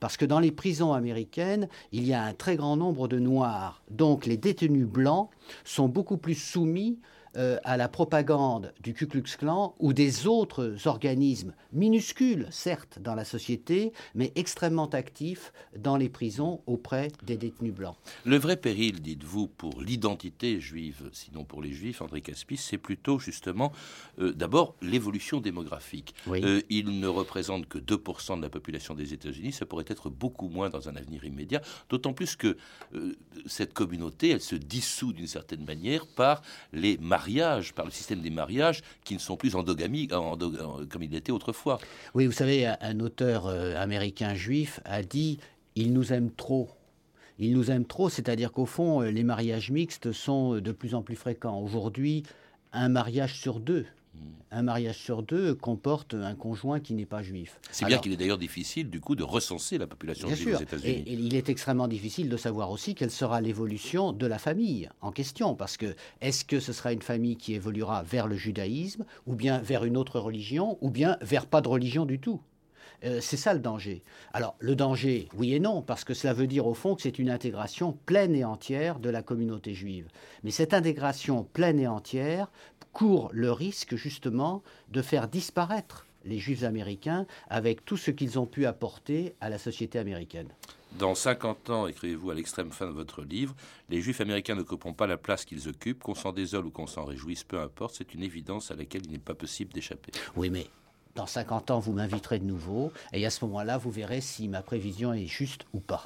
Parce 0.01 0.17
que 0.17 0.25
dans 0.25 0.41
les 0.41 0.53
prisons 0.53 0.93
américaines, 0.93 1.69
il 1.93 2.07
y 2.07 2.15
a 2.15 2.23
un 2.23 2.35
très 2.35 2.57
grand 2.57 2.77
nombre 2.77 3.09
de 3.09 3.19
noirs. 3.19 3.83
Donc 3.91 4.27
les 4.27 4.37
détenus 4.37 4.87
blancs 4.87 5.31
sont 5.65 5.89
beaucoup 5.89 6.17
plus 6.17 6.35
soumis 6.35 6.99
euh, 7.37 7.59
à 7.65 7.77
la 7.77 7.89
propagande 7.89 8.73
du 8.83 8.95
Ku 8.95 9.07
Klux 9.07 9.37
Klan 9.39 9.75
ou 9.79 9.93
des 9.93 10.27
autres 10.27 10.75
organismes 10.87 11.53
minuscules, 11.73 12.47
certes, 12.51 12.99
dans 12.99 13.15
la 13.15 13.25
société, 13.25 13.93
mais 14.15 14.33
extrêmement 14.37 14.87
actifs 14.87 15.53
dans 15.77 15.99
les 15.99 16.09
prisons 16.09 16.61
auprès 16.67 17.09
des 17.25 17.37
détenus 17.37 17.75
blancs. 17.75 17.97
Le 18.25 18.39
vrai 18.39 18.57
péril, 18.57 19.03
dites-vous, 19.03 19.49
pour 19.49 19.83
l'identité 19.83 20.61
juive, 20.61 21.11
sinon 21.13 21.45
pour 21.45 21.61
les 21.61 21.73
juifs, 21.73 22.01
André 22.01 22.23
Caspis, 22.23 22.57
c'est 22.57 22.79
plutôt 22.79 23.19
justement 23.19 23.71
euh, 24.19 24.33
d'abord 24.33 24.75
l'évolution 24.81 25.41
démographique. 25.41 26.15
Euh, 26.29 26.63
il 26.71 27.01
ne 27.01 27.09
représente 27.09 27.69
que 27.69 27.79
2% 27.79 28.39
de 28.39 28.43
la 28.43 28.49
population 28.49 28.95
des 28.95 29.13
États-Unis, 29.13 29.53
ça 29.53 29.67
pourrait 29.67 29.85
être 29.89 30.09
beaucoup 30.09 30.49
moins 30.49 30.71
dans 30.71 30.89
un 30.89 30.97
avenir 30.97 31.25
immédiat, 31.25 31.61
d'autant 31.91 32.15
plus 32.15 32.37
que 32.37 32.57
cette 33.47 33.75
communauté, 33.75 34.31
elle 34.31 34.41
se 34.41 34.57
dissout 34.57 35.13
d'une 35.13 35.27
certaine 35.27 35.65
manière 35.65 36.07
par 36.07 36.43
les 36.73 36.97
par 37.75 37.85
le 37.85 37.91
système 37.91 38.21
des 38.21 38.31
mariages 38.31 38.83
qui 39.05 39.15
ne 39.15 39.19
sont 39.19 39.37
plus 39.37 39.55
endogamiques 39.55 40.11
comme 40.11 41.03
il 41.03 41.15
était 41.15 41.33
autrefois. 41.33 41.79
Oui, 42.15 42.27
vous 42.27 42.33
savez, 42.33 42.67
un 42.67 43.01
auteur 43.01 43.47
euh, 43.47 43.75
américain 43.77 44.35
juif 44.35 44.81
a 44.85 45.03
dit 45.03 45.39
Il 45.75 45.93
nous 45.93 46.13
aime 46.13 46.31
trop. 46.31 46.71
Il 47.39 47.53
nous 47.53 47.71
aime 47.71 47.85
trop, 47.85 48.09
c'est-à-dire 48.09 48.53
qu'au 48.53 48.67
fond, 48.67 49.03
euh, 49.03 49.11
les 49.11 49.23
mariages 49.23 49.71
mixtes 49.71 50.13
sont 50.13 50.61
de 50.61 50.73
plus 50.73 50.95
en 50.95 51.03
plus 51.03 51.17
fréquents. 51.17 51.61
Aujourd'hui, 51.61 52.23
un 52.73 52.89
mariage 52.89 53.39
sur 53.39 53.61
deux 53.61 53.87
un 54.51 54.63
mariage 54.63 54.97
sur 54.97 55.23
deux 55.23 55.55
comporte 55.55 56.15
un 56.15 56.35
conjoint 56.35 56.81
qui 56.81 56.95
n'est 56.95 57.07
pas 57.07 57.23
juif. 57.23 57.61
C'est 57.71 57.85
bien 57.85 57.99
qu'il 57.99 58.13
est 58.13 58.17
d'ailleurs 58.17 58.39
difficile, 58.39 58.91
du 58.91 59.01
coup, 59.01 59.17
de 59.17 59.23
recenser 59.23 59.77
la 59.77 59.87
population 59.87 60.29
juive 60.29 60.57
aux 60.57 60.63
États-Unis. 60.63 61.05
Et, 61.07 61.13
il 61.13 61.35
est 61.35 61.49
extrêmement 61.49 61.89
difficile 61.89 62.29
de 62.29 62.37
savoir 62.37 62.71
aussi 62.71 62.95
quelle 62.95 63.11
sera 63.11 63.41
l'évolution 63.41 64.13
de 64.13 64.27
la 64.27 64.39
famille 64.39 64.89
en 65.01 65.13
question, 65.13 65.55
parce 65.55 65.77
que 65.77 65.95
est-ce 66.21 66.45
que 66.45 66.61
ce 66.61 66.73
sera 66.73 66.93
une 66.93 67.03
famille 67.03 67.37
qui 67.37 67.55
évoluera 67.55 68.03
vers 68.03 68.27
le 68.27 68.37
judaïsme, 68.37 69.05
ou 69.27 69.35
bien 69.35 69.59
vers 69.59 69.85
une 69.85 69.97
autre 69.97 70.21
religion, 70.21 70.79
ou 70.81 70.91
bien 70.91 71.19
vers 71.21 71.47
pas 71.47 71.61
de 71.61 71.69
religion 71.69 72.07
du 72.07 72.19
tout? 72.19 72.41
Euh, 73.05 73.21
c'est 73.21 73.37
ça 73.37 73.53
le 73.53 73.61
danger. 73.61 74.03
Alors, 74.33 74.57
le 74.59 74.75
danger, 74.75 75.29
oui 75.37 75.55
et 75.55 75.61
non, 75.61 75.83
parce 75.83 76.05
que 76.05 76.15
cela 76.15 76.33
veut 76.33 76.47
dire 76.47 76.67
au 76.67 76.75
fond 76.75 76.95
que 76.95 77.03
c'est 77.03 77.19
une 77.19 77.31
intégration 77.31 77.93
pleine 78.07 78.35
et 78.35 78.45
entière 78.45 78.99
de 78.99 79.11
la 79.11 79.23
communauté 79.23 79.75
juive. 79.75 80.09
Mais 80.45 80.51
cette 80.51 80.75
intégration 80.75 81.45
pleine 81.45 81.79
et 81.79 81.87
entière 81.87 82.51
court 82.97 83.29
le 83.35 83.53
risque 83.53 83.95
justement 83.95 84.63
de 84.89 85.03
faire 85.03 85.29
disparaître 85.29 86.07
les 86.25 86.39
juifs 86.39 86.63
américains 86.63 87.27
avec 87.51 87.85
tout 87.85 87.99
ce 87.99 88.11
qu'ils 88.11 88.39
ont 88.39 88.47
pu 88.47 88.65
apporter 88.65 89.35
à 89.43 89.51
la 89.51 89.59
société 89.59 89.99
américaine. 89.99 90.49
Dans 90.99 91.15
50 91.15 91.69
ans, 91.69 91.87
écrivez-vous 91.87 92.31
à 92.31 92.35
l'extrême 92.35 92.73
fin 92.73 92.87
de 92.87 92.93
votre 92.93 93.21
livre, 93.21 93.55
les 93.91 94.01
juifs 94.01 94.23
américains 94.23 94.55
ne 94.55 94.63
couperont 94.63 94.95
pas 94.95 95.07
la 95.07 95.19
place 95.19 95.45
qu'ils 95.45 95.69
occupent, 95.69 96.03
qu'on 96.03 96.15
s'en 96.15 96.33
désole 96.33 96.65
ou 96.65 96.71
qu'on 96.71 96.87
s'en 96.87 97.05
réjouisse, 97.05 97.45
peu 97.45 97.61
importe, 97.61 97.97
c'est 97.99 98.15
une 98.15 98.23
évidence 98.23 98.71
à 98.71 98.77
laquelle 98.77 99.03
il 99.05 99.13
n'est 99.13 99.19
pas 99.19 99.35
possible 99.35 99.75
d'échapper. 99.75 100.13
Oui, 100.35 100.49
mais 100.49 100.67
dans 101.17 101.27
50 101.27 101.71
ans, 101.71 101.81
vous 101.81 101.93
m'inviterez 101.93 102.39
de 102.39 102.45
nouveau, 102.45 102.93
et 103.13 103.27
à 103.27 103.31
ce 103.31 103.45
moment-là, 103.47 103.79
vous 103.79 103.91
verrez 103.91 104.21
si 104.21 104.49
ma 104.49 104.63
prévision 104.63 105.13
est 105.13 105.27
juste 105.27 105.67
ou 105.73 105.81
pas. 105.81 106.05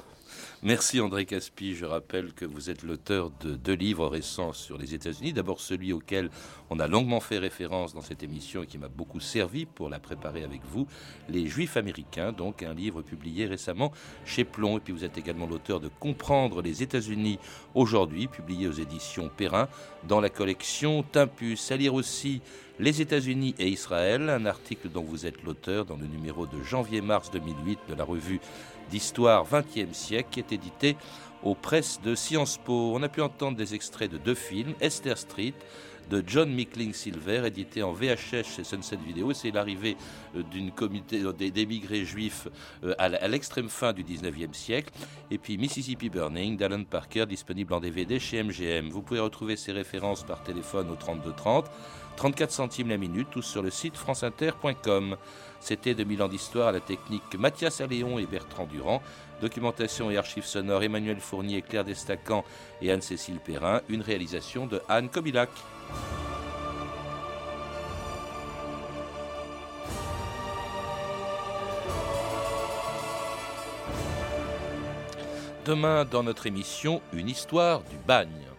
Merci 0.63 1.01
André 1.01 1.25
Caspi. 1.25 1.75
Je 1.75 1.85
rappelle 1.85 2.33
que 2.33 2.45
vous 2.45 2.69
êtes 2.69 2.83
l'auteur 2.83 3.31
de 3.41 3.55
deux 3.55 3.73
livres 3.73 4.07
récents 4.07 4.53
sur 4.53 4.77
les 4.77 4.93
États-Unis. 4.93 5.33
D'abord 5.33 5.59
celui 5.59 5.91
auquel 5.91 6.29
on 6.69 6.79
a 6.79 6.87
longuement 6.87 7.19
fait 7.19 7.37
référence 7.37 7.93
dans 7.93 8.01
cette 8.01 8.23
émission 8.23 8.63
et 8.63 8.67
qui 8.67 8.77
m'a 8.77 8.87
beaucoup 8.87 9.19
servi 9.19 9.65
pour 9.65 9.89
la 9.89 9.99
préparer 9.99 10.43
avec 10.43 10.61
vous, 10.63 10.87
Les 11.27 11.47
Juifs 11.47 11.75
américains, 11.75 12.31
donc 12.31 12.63
un 12.63 12.73
livre 12.73 13.01
publié 13.01 13.45
récemment 13.45 13.91
chez 14.23 14.45
Plomb. 14.45 14.77
Et 14.77 14.79
puis 14.79 14.93
vous 14.93 15.03
êtes 15.03 15.17
également 15.17 15.47
l'auteur 15.47 15.79
de 15.79 15.89
Comprendre 15.99 16.61
les 16.61 16.81
États-Unis 16.81 17.39
aujourd'hui, 17.73 18.27
publié 18.27 18.67
aux 18.67 18.71
éditions 18.71 19.29
Perrin 19.35 19.67
dans 20.07 20.21
la 20.21 20.29
collection 20.29 21.03
Timpus. 21.03 21.71
À 21.71 21.75
lire 21.75 21.93
aussi 21.93 22.41
Les 22.81 22.99
États-Unis 22.99 23.53
et 23.59 23.67
Israël, 23.67 24.27
un 24.27 24.47
article 24.47 24.89
dont 24.89 25.03
vous 25.03 25.27
êtes 25.27 25.43
l'auteur 25.43 25.85
dans 25.85 25.97
le 25.97 26.07
numéro 26.07 26.47
de 26.47 26.63
janvier-mars 26.63 27.29
2008 27.29 27.77
de 27.87 27.93
la 27.93 28.03
revue 28.03 28.39
d'histoire 28.89 29.45
20e 29.47 29.93
siècle 29.93 30.29
qui 30.31 30.39
est 30.39 30.51
édité 30.51 30.97
aux 31.43 31.53
presses 31.53 32.01
de 32.01 32.15
Sciences 32.15 32.57
Po. 32.57 32.93
On 32.95 33.03
a 33.03 33.07
pu 33.07 33.21
entendre 33.21 33.55
des 33.55 33.75
extraits 33.75 34.09
de 34.09 34.17
deux 34.17 34.33
films, 34.33 34.73
Esther 34.81 35.19
Street 35.19 35.53
de 36.09 36.23
John 36.25 36.51
Mickling 36.51 36.93
Silver, 36.93 37.43
édité 37.45 37.83
en 37.83 37.93
VHS 37.93 38.43
chez 38.55 38.63
Sunset 38.63 38.97
Video. 38.97 39.31
C'est 39.31 39.51
l'arrivée 39.51 39.95
euh, 40.35 40.41
d'une 40.41 40.71
communauté 40.71 41.21
euh, 41.21 41.31
d'émigrés 41.33 42.03
juifs 42.03 42.47
euh, 42.83 42.95
à 42.97 43.27
l'extrême 43.27 43.69
fin 43.69 43.93
du 43.93 44.03
19e 44.03 44.53
siècle. 44.53 44.91
Et 45.29 45.37
puis 45.37 45.57
Mississippi 45.59 46.09
Burning 46.09 46.57
d'Alan 46.57 46.83
Parker, 46.83 47.27
disponible 47.27 47.73
en 47.73 47.79
DVD 47.79 48.19
chez 48.19 48.43
MGM. 48.43 48.89
Vous 48.89 49.03
pouvez 49.03 49.19
retrouver 49.19 49.55
ces 49.55 49.71
références 49.71 50.23
par 50.23 50.43
téléphone 50.43 50.89
au 50.89 50.95
3230. 50.95 51.69
34 52.17 52.51
centimes 52.51 52.89
la 52.89 52.97
minute, 52.97 53.27
tous 53.31 53.41
sur 53.41 53.61
le 53.61 53.69
site 53.69 53.97
franceinter.com. 53.97 55.17
C'était 55.59 55.93
2000 55.93 56.23
ans 56.23 56.27
d'histoire 56.27 56.69
à 56.69 56.71
la 56.71 56.79
technique 56.79 57.35
Mathias 57.37 57.81
Alléon 57.81 58.19
et 58.19 58.25
Bertrand 58.25 58.65
Durand. 58.65 59.01
Documentation 59.41 60.11
et 60.11 60.17
archives 60.17 60.45
sonores 60.45 60.83
Emmanuel 60.83 61.19
Fournier, 61.19 61.61
Claire 61.61 61.83
Destacan 61.83 62.43
et 62.81 62.91
Anne-Cécile 62.91 63.39
Perrin. 63.39 63.81
Une 63.89 64.01
réalisation 64.01 64.67
de 64.67 64.81
Anne 64.89 65.09
Kobilac. 65.09 65.49
Demain, 75.65 76.05
dans 76.05 76.23
notre 76.23 76.47
émission, 76.47 77.01
une 77.13 77.29
histoire 77.29 77.81
du 77.83 77.97
bagne. 78.07 78.50